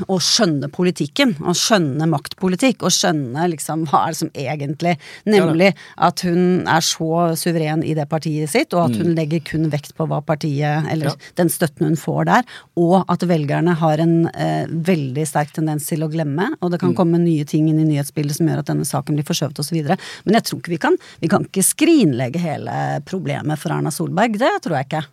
[0.08, 4.94] Å skjønne politikken, å skjønne maktpolitikk, og skjønne liksom hva er det som egentlig
[5.28, 9.66] Nemlig at hun er så suveren i det partiet sitt, og at hun legger kun
[9.72, 11.14] vekt på hva partiet Eller Ja.
[11.40, 16.04] den støtten hun får der, og at velgerne har en eh, veldig sterk tendens til
[16.04, 18.86] å glemme, og det kan komme nye ting inn i nyhetsbildet som gjør at denne
[18.88, 19.78] saken blir forskjøvet osv.
[20.24, 22.74] Men jeg tror ikke vi kan Vi kan ikke skrinlegge hele
[23.08, 24.38] problemet for Erna Solberg.
[24.38, 25.04] Det tror jeg ikke.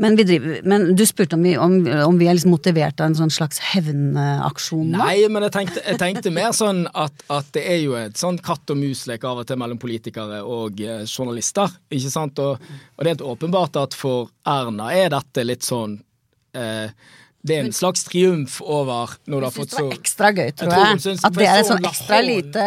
[0.00, 1.74] Men, driver, men du spurte om vi, om,
[2.06, 4.94] om vi er liksom motivert av en sånn slags hevnaksjon?
[4.96, 8.40] Nei, men jeg tenkte, jeg tenkte mer sånn at, at det er jo et sånn
[8.40, 11.76] katt og mus-lek av og til mellom politikere og eh, journalister.
[11.92, 12.40] ikke sant?
[12.40, 15.98] Og, og det er helt åpenbart at for Erna er dette litt sånn
[16.56, 16.88] eh,
[17.42, 20.50] Det er en slags triumf over når du har fått så det var ekstra gøy,
[20.60, 20.80] tror jeg.
[20.80, 21.14] jeg.
[21.16, 22.64] hun At det er et sånn ekstra lite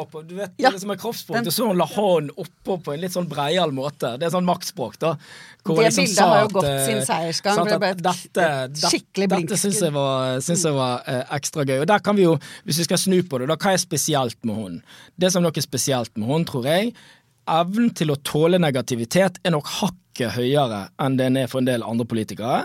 [0.00, 0.70] oppå Du vet, Ja.
[0.74, 1.34] det som er kroppsspråk.
[1.36, 4.18] Den- Det så hun la hånden oppå på en litt sånn breial måte.
[4.18, 5.16] Det er sånn maktspråk, da.
[5.64, 7.94] hvor Det liksom bildet sa har jo gått eh, sin seiersgang, sant, for det ble
[8.02, 9.48] dette, skikkelig blink.
[9.48, 11.80] Dette syns jeg var, synes jeg var eh, ekstra gøy.
[11.80, 14.36] Og der kan vi jo, hvis vi skal snu på det, da, hva er spesielt
[14.44, 14.82] med hun?
[15.18, 16.94] Det som nok er spesielt med hun, tror jeg,
[17.46, 21.82] evnen til å tåle negativitet er nok hakket høyere enn den er for en del
[21.86, 22.64] andre politikere.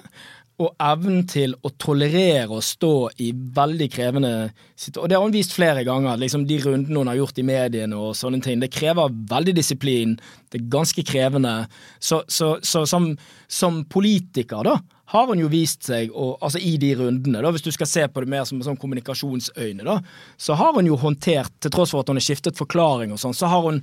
[0.62, 2.94] Og evnen til å tolerere å stå
[3.24, 4.32] i veldig krevende
[4.76, 5.04] situasjoner.
[5.04, 7.98] Og det har hun vist flere ganger, liksom de rundene hun har gjort i mediene
[7.98, 8.62] og sånne ting.
[8.62, 10.16] Det krever veldig disiplin,
[10.52, 11.56] det er ganske krevende.
[12.00, 13.12] Så, så, så som,
[13.50, 14.78] som, politiker, da,
[15.12, 18.08] har hun jo vist seg, og, altså i de rundene, da, hvis du skal se
[18.08, 20.00] på det mer som sånn kommunikasjonsøyne, da,
[20.40, 23.36] så har hun jo håndtert, til tross for at hun har skiftet forklaring og sånn,
[23.38, 23.82] så har hun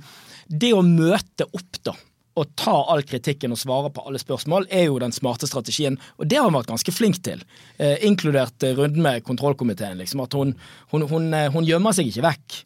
[0.49, 1.93] det å møte opp, da
[2.39, 5.99] å ta all kritikken og svare på alle spørsmål, er jo den smarte strategien.
[6.17, 7.43] Og det har hun vært ganske flink til,
[7.77, 9.97] eh, inkludert runden med kontrollkomiteen.
[9.99, 10.55] Liksom, at hun,
[10.91, 12.59] hun, hun, eh, hun gjemmer seg ikke vekk.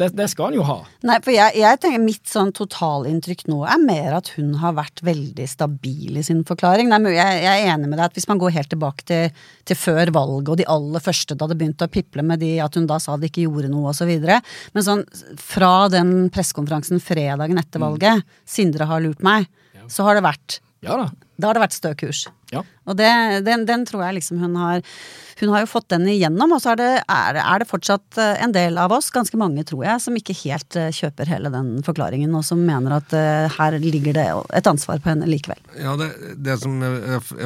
[0.00, 0.78] Det, det, skal han jo ha.
[1.04, 5.02] Nei, for jeg, jeg tenker Mitt sånn totalinntrykk nå er mer at hun har vært
[5.04, 6.88] veldig stabil i sin forklaring.
[6.88, 9.76] Nei, jeg, jeg, er enig med deg at hvis man går helt tilbake til, til,
[9.76, 12.88] før valget og de aller første da det begynte å piple med de at hun
[12.88, 14.14] da sa det ikke gjorde noe osv.
[14.74, 15.04] Men sånn
[15.36, 17.86] fra den pressekonferansen fredagen etter mm.
[17.86, 18.42] valget, mm.
[18.56, 19.84] Sindre har lurt meg, ja.
[19.92, 21.10] så har det vært ja da.
[21.40, 22.26] Da har det vært stø kurs.
[22.50, 22.64] Ja.
[22.90, 23.08] Og det,
[23.46, 24.82] den, den, tror jeg liksom hun har
[25.40, 28.42] Hun har jo fått den igjennom, og så er det, er, er det, fortsatt eh,
[28.44, 31.70] en del av oss, ganske mange tror jeg, som ikke helt eh, kjøper hele den
[31.86, 34.26] forklaringen, og som mener at uh, her ligger det
[34.58, 35.56] et ansvar på henne likevel.
[35.80, 36.76] Ja, det, det som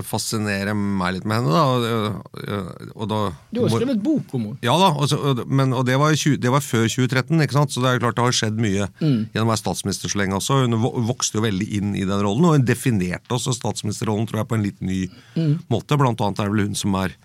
[0.08, 3.20] fascinerer meg litt med henne, da, og, og da
[3.54, 4.58] Du har skrevet bok om henne.
[4.66, 7.76] Ja da, og, så, men, og det, var 20, det, var før 2013, ikke sant?
[7.76, 9.20] så det er klart det har skjedd mye mm.
[9.36, 10.64] gjennom å være statsminister så lenge også.
[10.64, 10.80] Hun
[11.12, 14.58] vokste jo veldig inn i den rollen, og hun definerte også statsministerrollen tror jeg på
[14.58, 14.93] en litt ny
[15.36, 15.54] mm.
[15.72, 15.98] måte.
[16.00, 17.16] Blant annet er det vel hun som er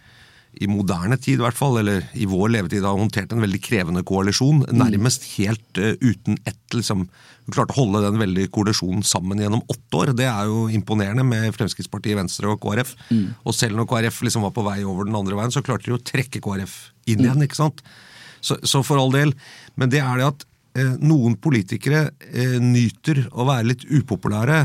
[0.60, 4.02] i moderne tid, i hvert fall, eller i vår levetid, har håndtert en veldig krevende
[4.08, 4.64] koalisjon.
[4.66, 4.80] Mm.
[4.82, 7.06] Nærmest helt uh, uten ett liksom,
[7.46, 10.12] Hun klarte å holde den veldig koalisjonen sammen gjennom åtte år.
[10.18, 12.92] Det er jo imponerende med Fremskrittspartiet, Venstre og KrF.
[13.10, 13.24] Mm.
[13.42, 15.96] Og selv når KrF liksom var på vei over den andre veien, så klarte de
[15.98, 16.76] å trekke KrF
[17.10, 17.42] inn igjen.
[17.46, 17.82] ikke sant?
[18.42, 19.34] Så, så, for all del.
[19.82, 20.46] Men det er det at
[20.78, 24.62] eh, noen politikere eh, nyter å være litt upopulære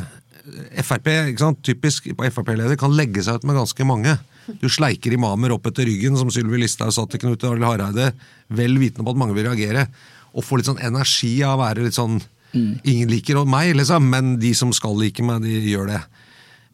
[0.85, 1.61] Frp, ikke sant?
[1.64, 4.16] typisk på Frp-leder, kan legge seg ut med ganske mange.
[4.61, 8.11] Du sleiker imamer opp etter ryggen, som Sylvi Listhaug sa til Knut Arild Hareide,
[8.52, 9.87] vel vitende på at mange vil reagere,
[10.35, 12.85] og få litt sånn energi av å være litt sånn mm.
[12.90, 16.02] Ingen liker meg, liksom, men de som skal like meg, de gjør det.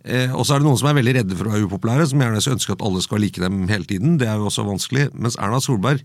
[0.01, 2.23] Eh, og så er det noen som er veldig redde for å være upopulære, som
[2.25, 4.17] gjerne ønsker at alle skal like dem hele tiden.
[4.21, 5.11] Det er jo også vanskelig.
[5.15, 6.03] Mens Erna Solberg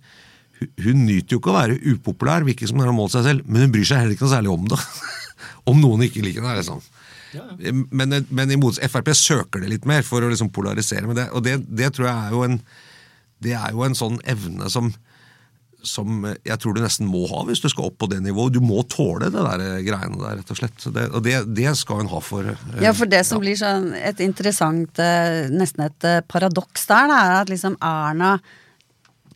[0.60, 3.48] hun, hun nyter jo ikke å være upopulær, virker som hun har målt seg selv,
[3.48, 4.80] men hun bryr seg heller ikke noe særlig om det.
[5.72, 6.60] om noen ikke liker henne.
[6.60, 6.84] Liksom.
[7.92, 11.30] Men, men imot Frp søker det litt mer for å liksom polarisere med det.
[11.36, 12.60] Og det, det, tror jeg er jo en
[13.44, 14.94] Det er jo en sånn evne som
[15.86, 18.56] som jeg tror du nesten må ha hvis du skal opp på det nivået.
[18.56, 20.88] Du må tåle det der greiene der, rett og slett.
[20.96, 23.44] Det, og det, det, skal hun ha for eh, Ja, for det som ja.
[23.46, 28.38] blir sånn et interessant, eh, nesten et eh, paradoks der, det er at liksom Erna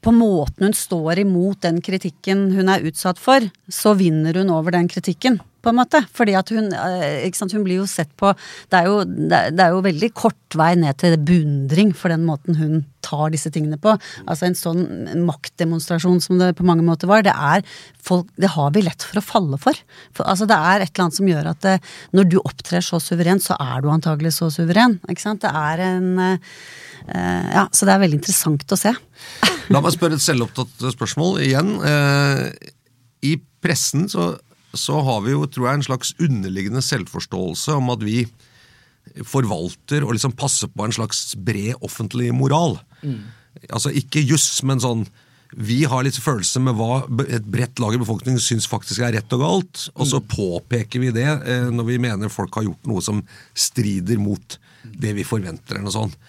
[0.02, 4.74] på måten hun står imot den kritikken hun er utsatt for, så vinner hun over
[4.76, 6.02] den kritikken på en måte.
[6.16, 8.32] Fordi at hun eh, sant, Hun blir jo sett på
[8.70, 12.58] det er jo, det er jo veldig kort vei ned til beundring for den måten
[12.60, 13.94] hun tar disse tingene på.
[14.30, 14.84] Altså en sånn
[15.28, 17.64] maktdemonstrasjon som det på mange måter var, det er
[18.04, 19.78] folk Det har vi lett for å falle for.
[20.16, 22.86] for altså Det er et eller annet som gjør at det, eh, når du opptrer
[22.86, 25.00] så suverent, så er du antagelig så suveren.
[25.10, 25.44] Ikke sant?
[25.46, 26.38] Det er en uh,
[27.10, 28.92] Ja, så det er veldig interessant å se.
[29.74, 31.72] La meg spørre et selvopptatt spørsmål igjen.
[33.26, 33.32] I
[33.64, 34.34] pressen så
[34.78, 38.24] så har vi jo, tror jeg, en slags underliggende selvforståelse om at vi
[39.26, 42.78] forvalter og liksom passer på en slags bred offentlig moral.
[43.02, 43.24] Mm.
[43.74, 45.08] Altså ikke juss, men sånn
[45.58, 49.34] vi har litt følelse med hva et bredt lag i befolkningen syns faktisk er rett
[49.34, 50.28] og galt, og så mm.
[50.30, 53.24] påpeker vi det eh, når vi mener folk har gjort noe som
[53.58, 55.80] strider mot det vi forventer.
[55.80, 56.20] eller noe sånt.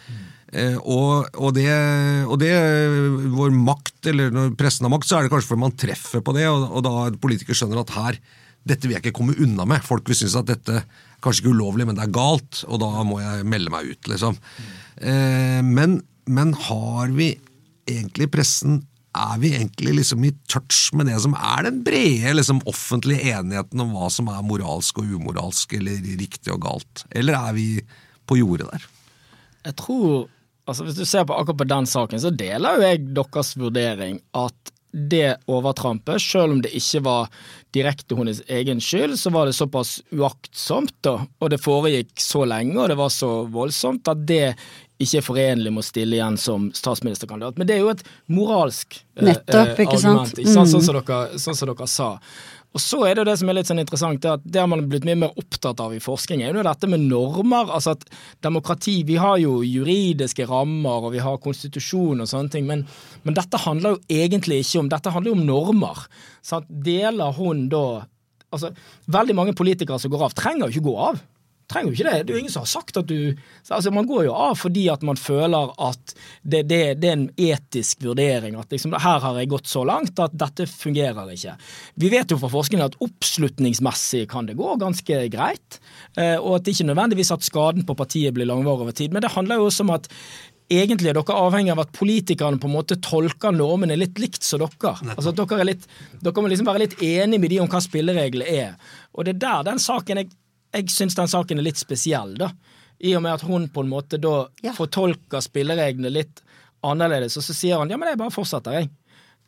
[0.51, 1.69] Eh, og, og, det,
[2.27, 2.53] og, det,
[3.35, 6.35] vår makt, eller når pressen har makt, så er det kanskje fordi man treffer på
[6.37, 8.21] det, og, og da politikere skjønner at her,
[8.67, 9.85] dette vil jeg ikke komme unna med.
[9.87, 10.83] Folk vil synes at dette
[11.25, 14.39] kanskje ikke ulovlig, men det er galt, og da må jeg melde meg ut, liksom.
[15.01, 17.33] Eh, men, men har vi
[17.91, 22.61] egentlig pressen er vi egentlig liksom i touch med det som er den brede liksom,
[22.71, 27.03] offentlige enigheten om hva som er moralsk og umoralsk, eller riktig og galt?
[27.11, 27.67] Eller er vi
[28.31, 28.85] på jordet der?
[29.67, 30.29] Jeg tror
[30.71, 34.21] altså Hvis du ser på akkurat på den saken, så deler jo jeg deres vurdering
[34.39, 37.29] at det overtrampet, selv om det ikke var
[37.75, 42.75] direkte hennes egen skyld, så var det såpass uaktsomt, da, og det foregikk så lenge
[42.81, 44.57] og det var så voldsomt, at det
[45.01, 47.57] ikke er forenlig med å stille igjen som statsministerkandidat.
[47.57, 50.35] Men det er jo et moralsk eh, Nettopp, ikke argument.
[50.43, 50.73] Ikke sant?
[50.75, 52.11] Sånn, som dere, sånn som dere sa.
[52.71, 54.69] Og så er det jo det som er litt sånn interessant, det at det har
[54.71, 57.73] man blitt mye mer opptatt av i forskning, er jo dette med normer.
[57.75, 58.05] altså at
[58.47, 62.87] Demokrati Vi har jo juridiske rammer, og vi har konstitusjon og sånne ting, men,
[63.25, 66.07] men dette handler jo egentlig ikke om Dette handler jo om normer.
[66.43, 67.85] Så at deler hun da
[68.51, 68.73] Altså,
[69.07, 71.21] veldig mange politikere som går av, trenger jo ikke gå av.
[71.71, 72.25] trenger jo ikke det.
[72.27, 73.37] Det er jo ingen som har sagt at du
[73.71, 77.29] altså Man går jo av fordi at man føler at det, det, det er en
[77.39, 78.59] etisk vurdering.
[78.61, 81.57] At liksom, her har jeg gått så langt at dette fungerer ikke.
[82.03, 85.81] Vi vet jo fra forskningen at oppslutningsmessig kan det gå ganske greit.
[86.17, 89.15] Eh, og at det ikke nødvendigvis at skaden på partiet blir langvarig over tid.
[89.15, 90.11] Men det handler jo også om at
[90.71, 94.63] egentlig er dere avhengig av at politikerne på en måte tolker normene litt likt som
[94.63, 94.95] dere.
[95.17, 95.87] Altså at dere, litt,
[96.23, 98.77] dere må liksom være litt enige med de om hva spillereglene er.
[99.15, 100.31] Og det er der den saken jeg
[100.77, 102.51] jeg syns den saken er litt spesiell, da.
[103.01, 104.75] I og med at hun på en måte da ja.
[104.77, 106.43] fortolker spillereglene litt
[106.85, 108.91] annerledes, og så sier han ja, men jeg bare fortsetter, jeg.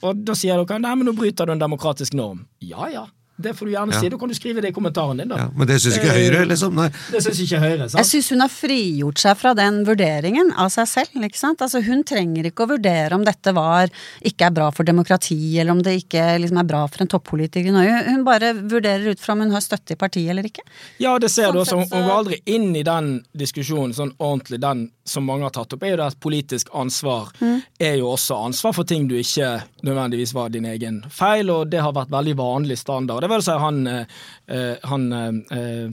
[0.02, 2.46] Og da sier dere nei, men nå bryter du en demokratisk norm.
[2.64, 3.04] Ja ja,
[3.44, 4.00] det får du gjerne ja.
[4.02, 4.10] si.
[4.12, 5.40] Da kan du skrive det i kommentaren din, da.
[5.44, 6.76] Ja, men det syns ikke Høyre, liksom?
[6.78, 6.88] Nei.
[7.12, 7.98] Det syns ikke Høyre, sant?
[8.00, 11.64] Jeg syns hun har frigjort seg fra den vurderingen av seg selv, ikke sant.
[11.64, 13.92] Altså hun trenger ikke å vurdere om dette var
[14.26, 17.72] ikke er bra for demokrati, eller om det ikke liksom, er bra for en toppolitiker
[17.72, 18.00] i Norge.
[18.08, 20.64] Hun bare vurderer ut fra om hun har støtte i partiet eller ikke.
[21.02, 21.80] Ja, det ser sånn du også.
[21.82, 25.82] Hun går aldri inn i den diskusjonen sånn ordentlig, den som mange har tatt opp,
[25.82, 27.56] er jo det at politisk ansvar mm.
[27.82, 29.48] er jo også ansvar for ting du ikke
[29.82, 33.24] nødvendigvis var din egen feil, og det har vært veldig vanlig standard.
[33.24, 34.04] Det si han, eh,
[34.48, 35.88] eh, han eh,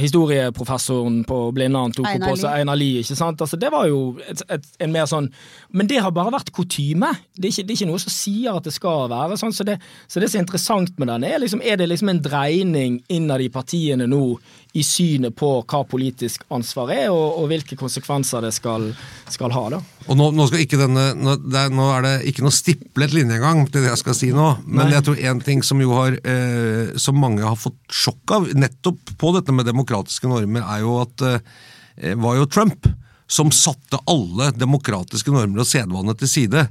[0.00, 3.04] historieprofessoren på Blindern tok på seg Einar Lie.
[3.04, 3.40] ikke sant?
[3.40, 5.28] Altså, det var jo et, et, en mer sånn
[5.70, 7.12] Men det har bare vært kutyme.
[7.36, 9.52] Det, det, er ikke noe som sier at det skal være sånn.
[9.52, 12.22] Så det, så det som er interessant med den, er liksom, er det liksom en
[12.24, 14.22] dreining innad i partiene nå
[14.76, 18.90] i synet på hva politisk ansvar er, og, og hvilke konsekvenser det skal,
[19.32, 19.62] skal ha.
[19.76, 19.80] da.
[20.06, 23.82] Og nå, nå, denne, nå, er, nå, er, det ikke noe stiplet linje engang til
[23.82, 24.92] det jeg skal si nå, men Nei.
[24.96, 29.16] jeg tror en ting som jo har, eh, som mange har fått sjokk av, nettopp
[29.18, 32.86] på dette med demokratiske normer, er jo at eh, var jo Trump
[33.26, 36.66] som satte alle demokratiske normer og sedvane til side.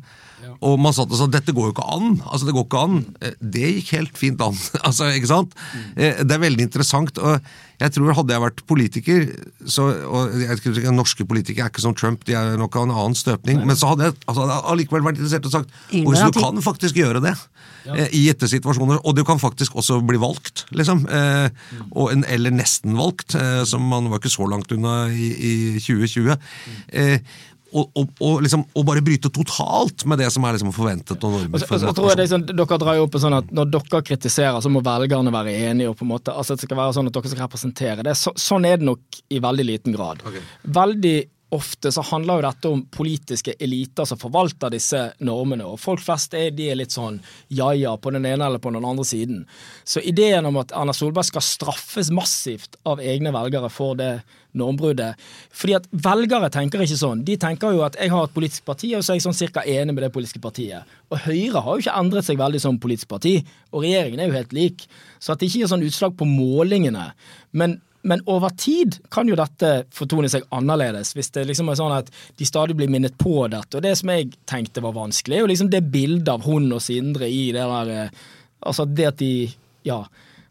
[0.65, 2.17] Og man satt og sa dette går jo ikke an.
[2.25, 2.99] Altså, det går ikke an.
[3.21, 4.58] Eh, det gikk helt fint an.
[4.88, 5.56] altså, ikke sant?
[5.75, 5.88] Mm.
[6.25, 7.21] Det er veldig interessant.
[7.21, 7.39] og
[7.82, 9.25] jeg tror Hadde jeg vært politiker
[9.67, 12.93] så, og jeg tror Norske politikere er ikke som Trump, de er nok av en
[12.95, 13.60] annen støpning.
[13.60, 13.69] Nei.
[13.71, 16.99] Men så hadde jeg altså, allikevel vært interessert og sagt og hvis du kan faktisk
[16.99, 17.97] gjøre det ja.
[17.97, 21.04] eh, i gitte situasjoner, og du kan faktisk også bli valgt, liksom.
[21.12, 21.49] Eh,
[21.91, 25.54] og en, eller nesten valgt, eh, som man var ikke så langt unna i, i
[25.82, 26.32] 2020.
[26.32, 26.80] Mm.
[27.01, 27.36] Eh,
[27.76, 31.20] og, og, og, liksom, og, bare bryte totalt med det som er liksom forventet.
[31.20, 34.72] For tror jeg det sånn, Dere drar jo opp sånn at Når dere kritiserer, så
[34.72, 35.92] må velgerne være enige.
[35.92, 38.16] og på en måte, altså Det skal være sånn at dere skal representere det.
[38.20, 40.24] Så, sånn er det nok i veldig liten grad.
[40.24, 40.44] Okay.
[40.80, 41.18] Veldig
[41.56, 45.65] ofte så handler jo dette om politiske eliter som forvalter disse normene.
[45.68, 47.22] Og folk flest er, de er litt sånn
[47.56, 49.44] ja-ja på den ene eller på den andre siden.
[49.88, 54.18] Så ideen om at Erna Solberg skal straffes massivt av egne velgere for det
[54.56, 55.20] normbruddet
[55.52, 57.24] Fordi at velgere tenker ikke sånn.
[57.28, 59.65] De tenker jo at jeg har et politisk parti, og så er jeg sånn cirka
[59.68, 60.88] enig med det politiske partiet.
[61.12, 63.38] Og Høyre har jo ikke endret seg veldig som politisk parti,
[63.72, 64.86] og regjeringen er jo helt lik.
[65.20, 67.10] Så at det ikke gir sånn utslag på målingene.
[67.56, 71.96] Men men over tid kan jo dette fortone seg annerledes, hvis det liksom er sånn
[71.96, 73.80] at de stadig blir minnet på dette.
[73.80, 76.84] Og det som jeg tenkte var vanskelig, er jo liksom det bildet av hun og
[76.86, 78.24] Sindre i det der eh,
[78.65, 79.50] Altså det at de
[79.86, 80.06] Ja.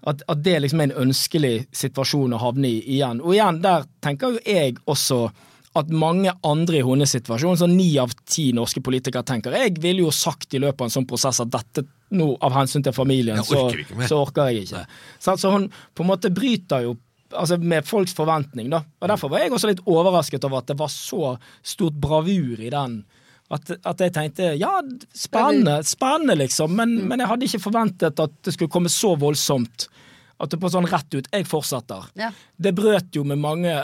[0.07, 3.23] At, at det liksom er en ønskelig situasjon å havne i igjen.
[3.23, 5.23] Og igjen, der tenker jo jeg også
[5.75, 10.05] at mange andre i hennes situasjon, så ni av ti norske politikere tenker Jeg ville
[10.05, 13.41] jo sagt i løpet av en sånn prosess at dette nå, av hensyn til familien,
[13.43, 13.67] så,
[14.07, 14.85] så, orker jeg ikke.
[15.19, 16.95] Så, så hun på en måte bryter jo
[17.35, 18.71] altså med folks forventning.
[18.73, 18.83] da.
[19.01, 22.71] Og Derfor var jeg også litt overrasket over at det var så stort bravur i
[22.73, 23.03] den.
[23.53, 24.79] At, at jeg tenkte ja,
[25.15, 29.89] spennende, spennende liksom, men, men, jeg hadde ikke forventet at det skulle komme så voldsomt.
[30.41, 32.09] At det på sånn rett ut Jeg fortsetter.
[32.19, 32.33] Ja.
[32.57, 33.77] Det brøt jo med mange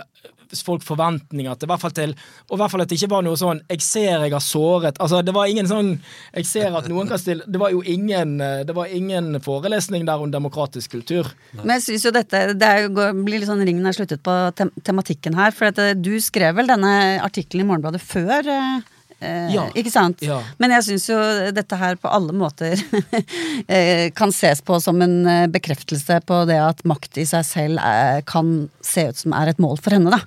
[0.67, 2.15] folk forventninger til, i hvert fall til
[2.49, 4.99] Og i hvert fall at det ikke var noe sånn 'jeg ser jeg har såret'.
[4.99, 6.01] Altså, det var ingen sånn
[6.35, 10.05] 'jeg ser at noen kan stille' Det var jo ingen, eh, det var ingen forelesning
[10.07, 11.33] der om demokratisk kultur.
[11.55, 15.35] Men jeg syns jo dette det blir litt sånn ringen er sluttet på tem tematikken
[15.35, 15.51] her.
[15.53, 18.81] For eh, du skrev vel denne artikkelen i Morgenbladet før eh,
[19.21, 19.67] Eh, ja.
[19.77, 20.23] Ikke sant?
[20.25, 20.39] Ja.
[20.63, 21.19] Men jeg syns jo
[21.53, 22.81] dette her på alle måter
[23.75, 27.83] eh, kan ses på som en eh, bekreftelse på det at makt i seg selv
[27.85, 30.23] er, kan se ut som er et mål for henne, da.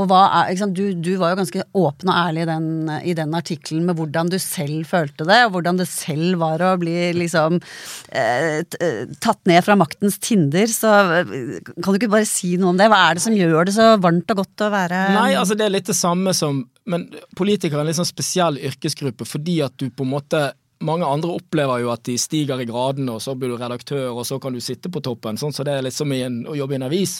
[0.00, 0.56] Og er?
[0.72, 2.70] Du, du var jo ganske åpen og ærlig i den,
[3.12, 6.72] i den artikkelen med hvordan du selv følte det, og hvordan det selv var å
[6.80, 7.60] bli liksom
[8.16, 8.64] eh,
[9.20, 10.70] tatt ned fra maktens tinder.
[10.72, 10.88] Så
[11.28, 12.88] kan du ikke bare si noe om det?
[12.88, 15.68] Hva er det som gjør det så varmt og godt å være Nei, altså det
[15.68, 17.04] er litt det samme som men
[17.36, 20.42] politikere er litt sånn spesiell yrkesgruppe fordi at du på en måte
[20.84, 24.26] mange andre opplever jo at de stiger i gradene, og så blir du redaktør, og
[24.26, 25.38] så kan du sitte på toppen.
[25.40, 27.18] Sånn så det er liksom en, å jobbe i en avis.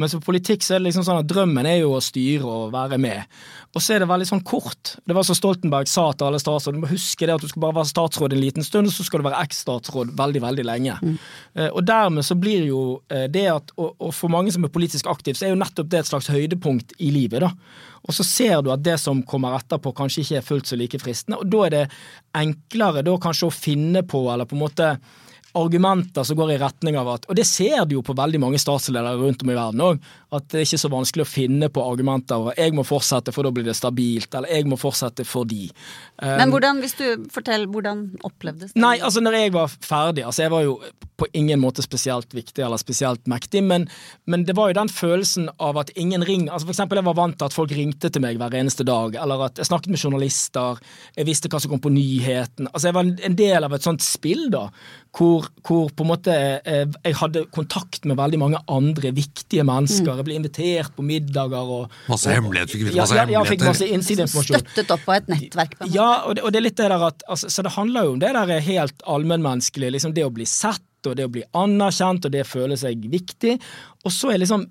[0.00, 2.72] Men for politikk så er det liksom sånn at drømmen er jo å styre og
[2.74, 3.36] være med.
[3.76, 4.94] Og så er det veldig sånn kort.
[5.04, 7.66] Det var så Stoltenberg sa til alle statsråder, du må huske det at du skal
[7.66, 10.98] bare være statsråd en liten stund, og så skal du være eks-statsråd veldig, veldig lenge.
[11.04, 11.16] Mm.
[11.68, 15.48] Og dermed så blir jo det at, og, for mange som er politisk aktiv, så
[15.48, 17.52] er jo nettopp det et slags høydepunkt i livet, da.
[18.04, 21.00] Og så ser du at det som kommer etterpå kanskje ikke er fullt så like
[21.00, 21.84] fristende, og da er det
[22.36, 24.90] enklere da kanskje å finne på, eller på en måte
[25.54, 28.58] argumenter som går i retning av at Og det ser du jo på veldig mange
[28.58, 30.02] statsledere rundt om i verden òg,
[30.34, 33.42] at det er ikke så vanskelig å finne på argumenter over 'jeg må fortsette, for
[33.42, 35.70] da blir det stabilt', eller 'jeg må fortsette fordi'.
[36.20, 38.80] Men hvordan, hvis du forteller, hvordan opplevdes det?
[38.80, 40.80] Nei, altså når jeg var ferdig, altså jeg var jo
[41.16, 43.86] på ingen måte spesielt viktig eller spesielt mektig, men,
[44.26, 47.18] men det var jo den følelsen av at ingen ring altså For eksempel jeg var
[47.18, 50.02] vant til at folk ringte til meg hver eneste dag, eller at jeg snakket med
[50.02, 50.80] journalister,
[51.16, 52.68] jeg visste hva som kom på nyheten.
[52.72, 54.66] Altså jeg var en del av et sånt spill, da,
[55.14, 60.10] hvor, hvor på en måte eh, jeg hadde kontakt med veldig mange andre viktige mennesker.
[60.10, 60.20] Mm.
[60.20, 62.74] Jeg ble invitert på middager og Masse hemmeligheter.
[62.74, 63.26] Fikk vite masse ja.
[63.30, 64.64] Ja, fikk masse innsideinformasjon.
[64.64, 65.76] Støttet opp på et nettverk.
[65.78, 68.08] På ja, og det, og det, er litt det der at altså, Så det handler
[68.08, 71.44] jo om det der helt allmennmenneskelige, liksom det å bli sett og det å bli
[71.60, 73.58] anerkjent og det føle seg viktig.
[74.02, 74.66] Og så er liksom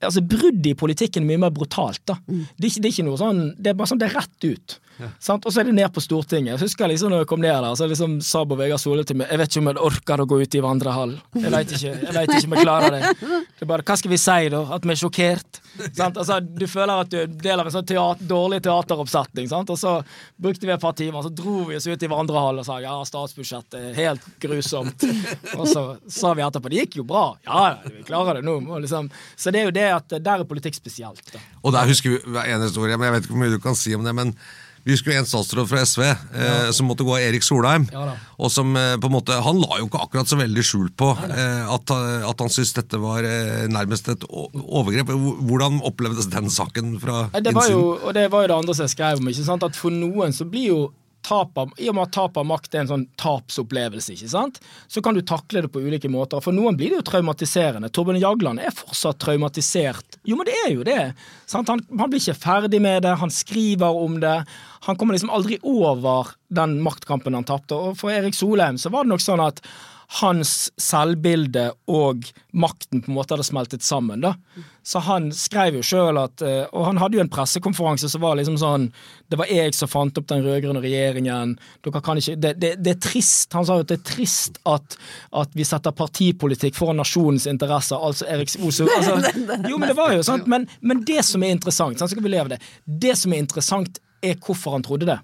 [0.00, 2.02] altså Bruddet i politikken er mye mer brutalt.
[2.08, 2.18] da.
[2.26, 2.44] Mm.
[2.56, 4.78] Det, er det, er ikke, noe sånn, det er bare sånn det er rett ut.
[4.98, 5.08] Ja.
[5.36, 6.56] Og så er det ned på Stortinget.
[6.56, 9.20] Jeg husker liksom når jeg kom ned der, så liksom sa Bård Vegar Solli til
[9.20, 11.14] meg Jeg vet ikke om jeg orker å gå ut i vandrehall.
[11.38, 13.12] Jeg vet ikke, jeg vet ikke om jeg klarer det.
[13.20, 14.62] Det er bare, Hva skal vi si, da?
[14.74, 15.60] At vi er sjokkert?
[15.78, 19.46] Altså, du føler at du er del av en sånn teater, dårlig teateroppsetning.
[19.50, 19.70] Sant?
[19.70, 19.94] Og så
[20.40, 22.96] brukte vi et par timer, så dro vi oss ut i vandrehall og sa ja,
[23.06, 25.06] statsbudsjettet er helt grusomt.
[25.54, 27.28] Og så sa vi etterpå det gikk jo bra.
[27.46, 28.58] Ja, vi klarer det nå.
[28.82, 29.12] Liksom.
[29.38, 31.22] Så det er jo det at der er politikk spesielt.
[31.32, 31.42] Da.
[31.62, 33.94] Og der husker vi en historie, men jeg vet ikke hvor mye du kan si
[33.96, 34.14] om det.
[34.16, 34.34] men
[34.88, 36.72] vi husker jo en statsråd fra SV eh, ja.
[36.72, 37.84] som måtte gå av Erik Solheim.
[37.92, 40.86] Ja, og som eh, på en måte, Han la jo ikke akkurat så veldig skjul
[40.96, 45.12] på eh, at, at, han syntes dette var eh, nærmest et overgrep.
[45.50, 48.88] Hvordan opplevdes den saken fra det var jo, og Det var jo det andre som
[48.88, 49.28] jeg skrev om.
[49.28, 49.66] ikke sant?
[49.68, 50.80] At For noen så blir jo
[51.26, 54.60] tap av, I og med at tap av makt er en sånn tapsopplevelse, ikke sant?
[54.88, 56.40] så kan du takle det på ulike måter.
[56.44, 57.90] For noen blir det jo traumatiserende.
[57.92, 60.20] Torbjørn Jagland er fortsatt traumatisert.
[60.28, 61.00] Jo, men det er jo det.
[61.52, 64.38] Han, han, blir ikke ferdig med det, han skriver om det.
[64.86, 67.76] Han kommer liksom aldri over den maktkampen han tapte.
[67.76, 69.62] Og for Erik Solheim så var det nok sånn at
[70.08, 72.24] hans selvbilde og
[72.56, 74.22] makten på en måte hadde smeltet sammen.
[74.24, 74.34] da.
[74.82, 78.38] Så han skrev jo sjøl at eh, Og han hadde jo en pressekonferanse som var
[78.38, 78.86] liksom sånn
[79.28, 81.58] Det var jeg som fant opp den rød-grønne regjeringen.
[81.84, 83.52] Dere kan ikke det, det, det, er trist.
[83.52, 84.96] Han sa jo at det er trist at,
[85.44, 88.00] at vi setter partipolitikk foran nasjonens interesser.
[88.00, 89.20] Altså Erik Oso altså,
[89.70, 90.48] Jo, men det var jo sant.
[90.48, 92.62] Men, men det som er interessant, så skal vi leve det.
[92.88, 95.20] Det som er interessant, er hvorfor han trodde det.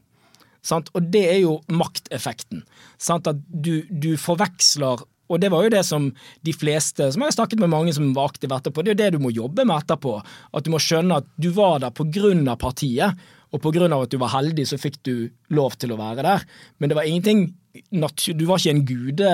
[0.65, 0.91] Sant?
[0.97, 2.65] Og det er jo makteffekten.
[3.01, 3.29] Sant?
[3.31, 6.11] At du, du, forveksler og det var jo det som
[6.45, 9.01] de fleste som jeg har snakket med mange som var aktive etterpå, det er jo
[9.01, 10.19] det du må jobbe med etterpå.
[10.53, 11.95] At du må skjønne at du var der
[12.53, 13.63] av partiet, og
[13.97, 16.45] av at du var heldig, så fikk du lov til å være der.
[16.79, 19.31] Men det var ingenting du var ikke en gude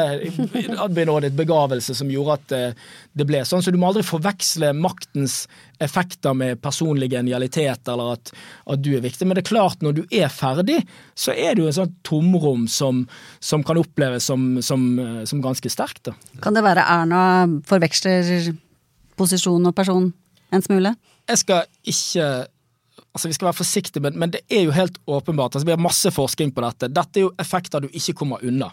[0.97, 2.79] benådet begavelse som gjorde at eh,
[3.13, 3.61] det ble sånn.
[3.61, 5.43] Så du må aldri forveksle maktens
[5.81, 8.33] effekter med personlig genialitet eller at,
[8.65, 9.29] at, du er viktig.
[9.29, 10.79] Men det er klart, når du er ferdig,
[11.13, 13.05] så er det jo et sånt tomrom som,
[13.45, 16.07] som kan oppleves som, som, eh, som ganske sterkt.
[16.09, 16.17] Da.
[16.41, 17.23] Kan det være Erna
[17.69, 18.55] forveksler
[19.21, 20.09] posisjon og person
[20.51, 20.97] en smule?
[21.29, 22.31] Jeg skal ikke
[23.15, 25.55] altså Vi skal være forsiktige, men, men det er jo helt åpenbart.
[25.55, 26.89] altså Vi har masse forskning på dette.
[26.89, 28.71] Dette er jo effekter du ikke kommer unna.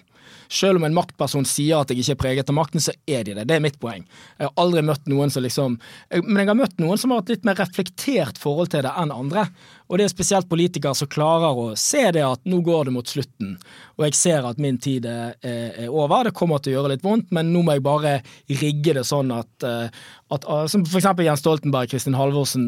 [0.48, 3.36] Selv om en maktperson sier at jeg ikke er preget av makten, så er de
[3.38, 3.48] det.
[3.50, 4.06] Det er mitt poeng.
[4.38, 5.80] Jeg har aldri møtt noen som liksom
[6.24, 9.14] Men jeg har møtt noen som har hatt litt mer reflektert forhold til det enn
[9.14, 9.48] andre.
[9.88, 13.08] Og det er spesielt politikere som klarer å se det at nå går det mot
[13.08, 13.56] slutten,
[13.96, 16.28] og jeg ser at min tid er, er over.
[16.28, 18.18] Det kommer til å gjøre litt vondt, men nå må jeg bare
[18.52, 19.88] rigge det sånn at, eh,
[20.36, 22.68] at Som for eksempel Jens Stoltenberg, Kristin Halvorsen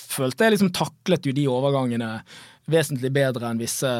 [0.00, 2.10] følte jeg liksom taklet jo de overgangene
[2.70, 3.90] vesentlig bedre enn visse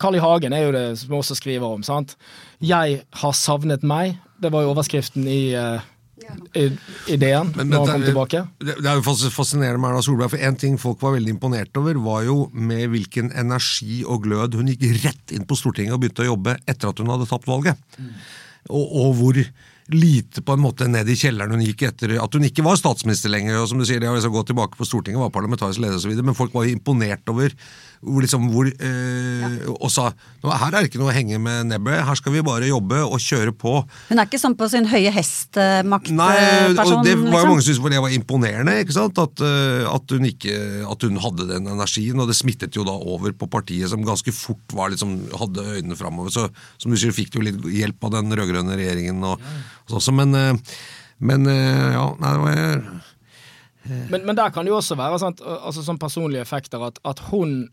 [0.00, 0.22] Carl I.
[0.24, 1.82] Hagen er jo det som vi også skriver om.
[1.82, 2.16] sant?
[2.60, 4.16] 'Jeg har savnet meg'.
[4.40, 5.80] Det var jo overskriften i uh,
[7.10, 8.40] ideen men, men, når han kom tilbake.
[8.62, 11.76] Det, det er jo fascinerende med Erna Solberg, for en ting folk var veldig imponert
[11.80, 16.02] over, var jo med hvilken energi og glød hun gikk rett inn på Stortinget og
[16.04, 17.80] begynte å jobbe etter at hun hadde tapt valget.
[17.98, 18.12] Mm.
[18.70, 19.40] Og, og, hvor
[19.92, 23.28] lite på en måte ned i kjelleren hun gikk etter at hun ikke var statsminister
[23.28, 23.58] lenger.
[23.60, 26.38] og som du sier, det å gå tilbake på Stortinget, var parlamentarisk leder osv., men
[26.38, 27.52] folk var imponert over
[28.04, 30.10] hvor liksom, hvor, eh, og sa
[30.44, 33.00] nå, her er det ikke noe å henge med nebbet, her skal vi bare jobbe
[33.06, 33.74] og kjøre på.
[34.10, 36.18] Hun er ikke sånn på sin høye hest-maktperson?
[36.20, 37.48] Nei, og det var jo liksom.
[37.48, 39.20] mange som syntes det var imponerende, ikke sant?
[39.22, 40.58] At, eh, at, hun ikke,
[40.90, 44.34] at hun hadde den energien, og det smittet jo da over på partiet, som ganske
[44.36, 46.34] fort var liksom, hadde øynene framover.
[46.34, 46.48] Så
[46.80, 49.42] som du sier, fikk de jo litt hjelp av den rød-grønne regjeringen og,
[49.90, 50.76] og sånn, men, eh,
[51.24, 53.02] men eh, ja, nei, det var
[53.84, 57.20] Men, men der kan det jo også være sant, altså, sånn personlige effekter at, at
[57.30, 57.66] hun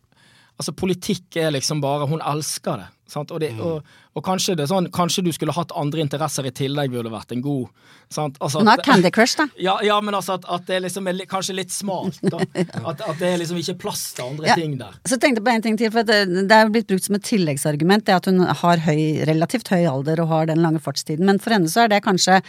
[0.62, 2.90] Altså Politikk er liksom bare Hun elsker det.
[3.12, 3.32] Sant?
[3.36, 3.82] Og, det og,
[4.16, 7.34] og kanskje det er sånn Kanskje du skulle hatt andre interesser i tillegg, burde vært
[7.36, 7.66] en god
[8.14, 8.38] sant?
[8.40, 9.48] Altså, Hun har Candy Crush, da.
[9.60, 12.22] Ja, ja, men altså at, at det liksom er kanskje litt smalt.
[12.24, 12.40] Da.
[12.92, 14.56] At, at det er liksom ikke plass til andre Ja.
[14.60, 14.96] ting der.
[15.08, 17.24] Så tenkte jeg på en ting til, for det, det er blitt brukt som et
[17.28, 21.28] tilleggsargument, det at hun har høy, relativt høy alder og har den lange fartstiden.
[21.28, 22.40] Men for henne så er det kanskje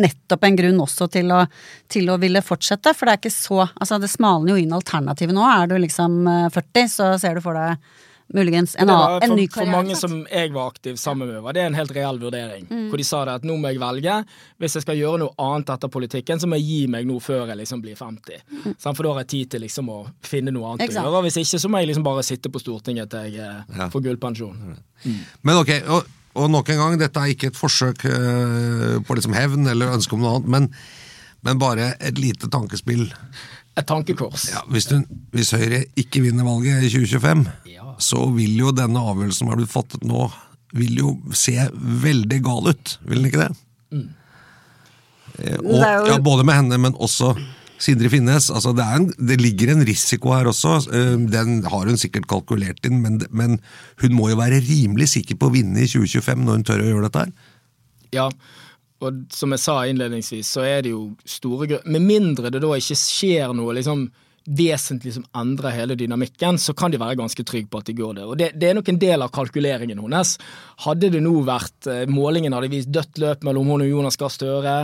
[0.00, 1.42] nettopp en grunn også til å,
[1.92, 5.34] til å ville fortsette, for det er ikke så Altså det smalner jo inn alternativet
[5.36, 5.42] nå.
[5.44, 7.76] Er du liksom eh, 40, så ser du for deg
[8.32, 11.42] muligens en, Det var en for, ny for mange som jeg var aktiv sammen med,
[11.44, 12.64] var det en helt reell vurdering.
[12.70, 12.86] Mm.
[12.88, 14.14] Hvor de sa det at nå må jeg velge.
[14.62, 17.44] Hvis jeg skal gjøre noe annet etter politikken, så må jeg gi meg nå før
[17.52, 18.40] jeg liksom blir 50.
[18.48, 18.72] Mm.
[18.80, 20.96] For da har jeg tid til liksom å finne noe annet Mm.
[21.02, 21.22] Å gjøre.
[21.28, 23.90] Hvis ikke, så må jeg liksom bare sitte på Stortinget til jeg eh, Ja.
[23.92, 24.76] får gullpensjon.
[25.42, 29.34] Men ok, og, og nok en gang, dette er ikke et forsøk eh, på liksom
[29.36, 30.68] hevn eller ønske om noe annet, men,
[31.44, 33.04] men bare et lite tankespill.
[33.76, 34.46] Et tankekors.
[34.52, 34.98] Ja, hvis, du,
[35.32, 37.94] hvis Høyre ikke vinner valget i 2025, Ja.
[38.00, 40.26] så vil jo denne avgjørelsen som har blitt fattet nå,
[40.72, 43.50] vil jo se veldig gal ut, vil den ikke det?
[43.92, 44.08] Mm.
[45.64, 47.34] Og, er jo- ja, både med henne, men også
[47.82, 48.48] Sindre Finnes.
[48.54, 50.76] Altså det, en, det ligger en risiko her også.
[50.94, 53.58] eh, Den har hun sikkert kalkulert inn, men, men
[54.02, 56.90] hun må jo være rimelig sikker på å vinne i 2025 når hun tør å
[56.92, 57.32] gjøre dette her.
[58.12, 58.28] Ja,
[59.02, 62.76] og som jeg sa innledningsvis, så er det jo store grunner Med mindre det da
[62.78, 64.06] ikke skjer noe liksom
[64.42, 68.16] vesentlig som endrer hele dynamikken, så kan de være ganske trygge på at de går
[68.16, 68.24] det.
[68.26, 70.32] Og det, det er nok en del av kalkuleringen hennes.
[70.82, 74.34] Hadde det nå vært eh, Målingen hadde vist dødt løp mellom hun og Jonas Gahr
[74.34, 74.76] Støre,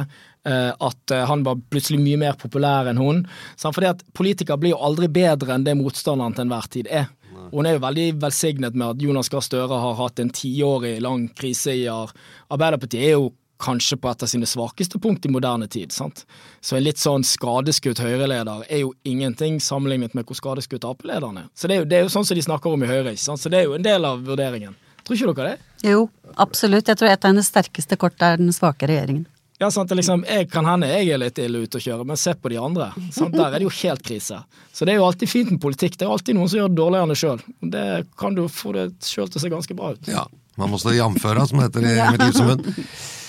[0.47, 3.25] at eh, han var plutselig mye mer populær enn hun.
[3.59, 7.11] Fordi at politikere blir jo aldri bedre enn det motstanderen til enhver tid er.
[7.49, 10.99] Og Hun er jo veldig velsignet med at Jonas Gahr Støre har hatt en tiårig
[11.01, 12.13] lang krise i år.
[12.53, 13.03] Arbeiderpartiet.
[13.03, 15.93] er jo kanskje på et av sine svakeste punkt i moderne tid.
[15.93, 16.27] sant?
[16.61, 21.49] Så en litt sånn skadeskutt Høyre-leder er jo ingenting sammenlignet med hvor skadeskutt Ap-lederen er.
[21.55, 23.15] Så det er, jo, det er jo sånn som de snakker om i Høyre.
[23.17, 23.43] ikke sant?
[23.43, 24.77] Så det er jo en del av vurderingen.
[25.03, 25.89] Tror ikke dere det?
[25.89, 26.89] Jo, absolutt.
[26.89, 29.27] Jeg tror et av hennes sterkeste kort er den svake regjeringen.
[29.59, 32.31] Ja, sant, liksom, jeg kan hende jeg er litt ille ute å kjøre, men se
[32.39, 32.93] på de andre.
[33.11, 33.35] Sant?
[33.35, 34.39] Der er det jo helt krise.
[34.71, 35.97] Så det er jo alltid fint med politikk.
[35.99, 37.43] Det er alltid noen som gjør det dårligere enn deg sjøl.
[37.75, 37.87] Det
[38.23, 40.11] kan du få det sjøl til å se ganske bra ut.
[40.13, 40.29] Ja,
[40.59, 42.71] Man må stå jamføra, som det heter i mitt livsforbund.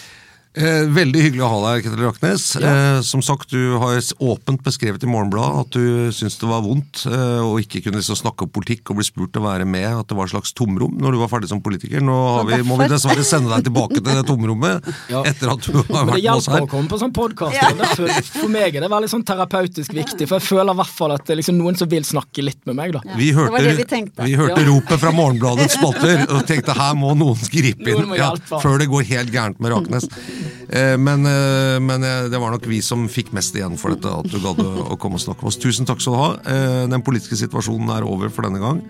[0.58, 2.44] Eh, veldig hyggelig å ha deg, Ketil Raknes.
[2.58, 7.04] Eh, som sagt, Du har åpent beskrevet i Morgenbladet at du syntes det var vondt
[7.06, 10.10] eh, å ikke kunne liksom snakke om politikk og bli spurt å være med, at
[10.10, 12.02] det var et slags tomrom når du var ferdig som politiker.
[12.02, 15.22] Nå har vi, må vi dessverre sende deg tilbake til det tomrommet Ja.
[15.30, 16.18] etter at du har vært med oss her.
[16.18, 18.34] Det hjelper å komme på sånn podkast.
[18.34, 21.26] For meg er det veldig sånn terapeutisk viktig, for jeg føler i hvert fall at
[21.30, 22.98] det er liksom noen som vil snakke litt med meg.
[22.98, 23.04] da.
[23.22, 24.68] Vi hørte, det det vi vi hørte Ja.
[24.74, 28.82] ropet fra Morgenbladets spotter og tenkte her må noen gripe inn Noen må ja, før
[28.82, 30.10] det går helt gærent med Raknes.
[30.70, 34.10] Eh, Men, eh, men eh, det var nok vi som fikk mest igjen for dette,
[34.10, 35.60] at du gadd å komme og snakke med oss.
[35.62, 36.30] Tusen takk skal du ha.
[36.90, 38.84] Den politiske situasjonen er over for denne gang.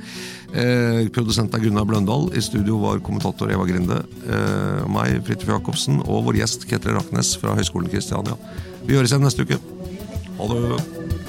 [0.50, 2.30] Produsenten Produsent er Gunnar Bløndal.
[2.34, 4.00] I studio var kommentator Eva Grinde.
[4.90, 8.38] Meg, Fridtjof Jacobsen, og vår gjest Ketil Raknes fra Høgskolen Kristiania.
[8.88, 9.60] Vi høres igjen neste uke.
[10.40, 11.29] Ha det.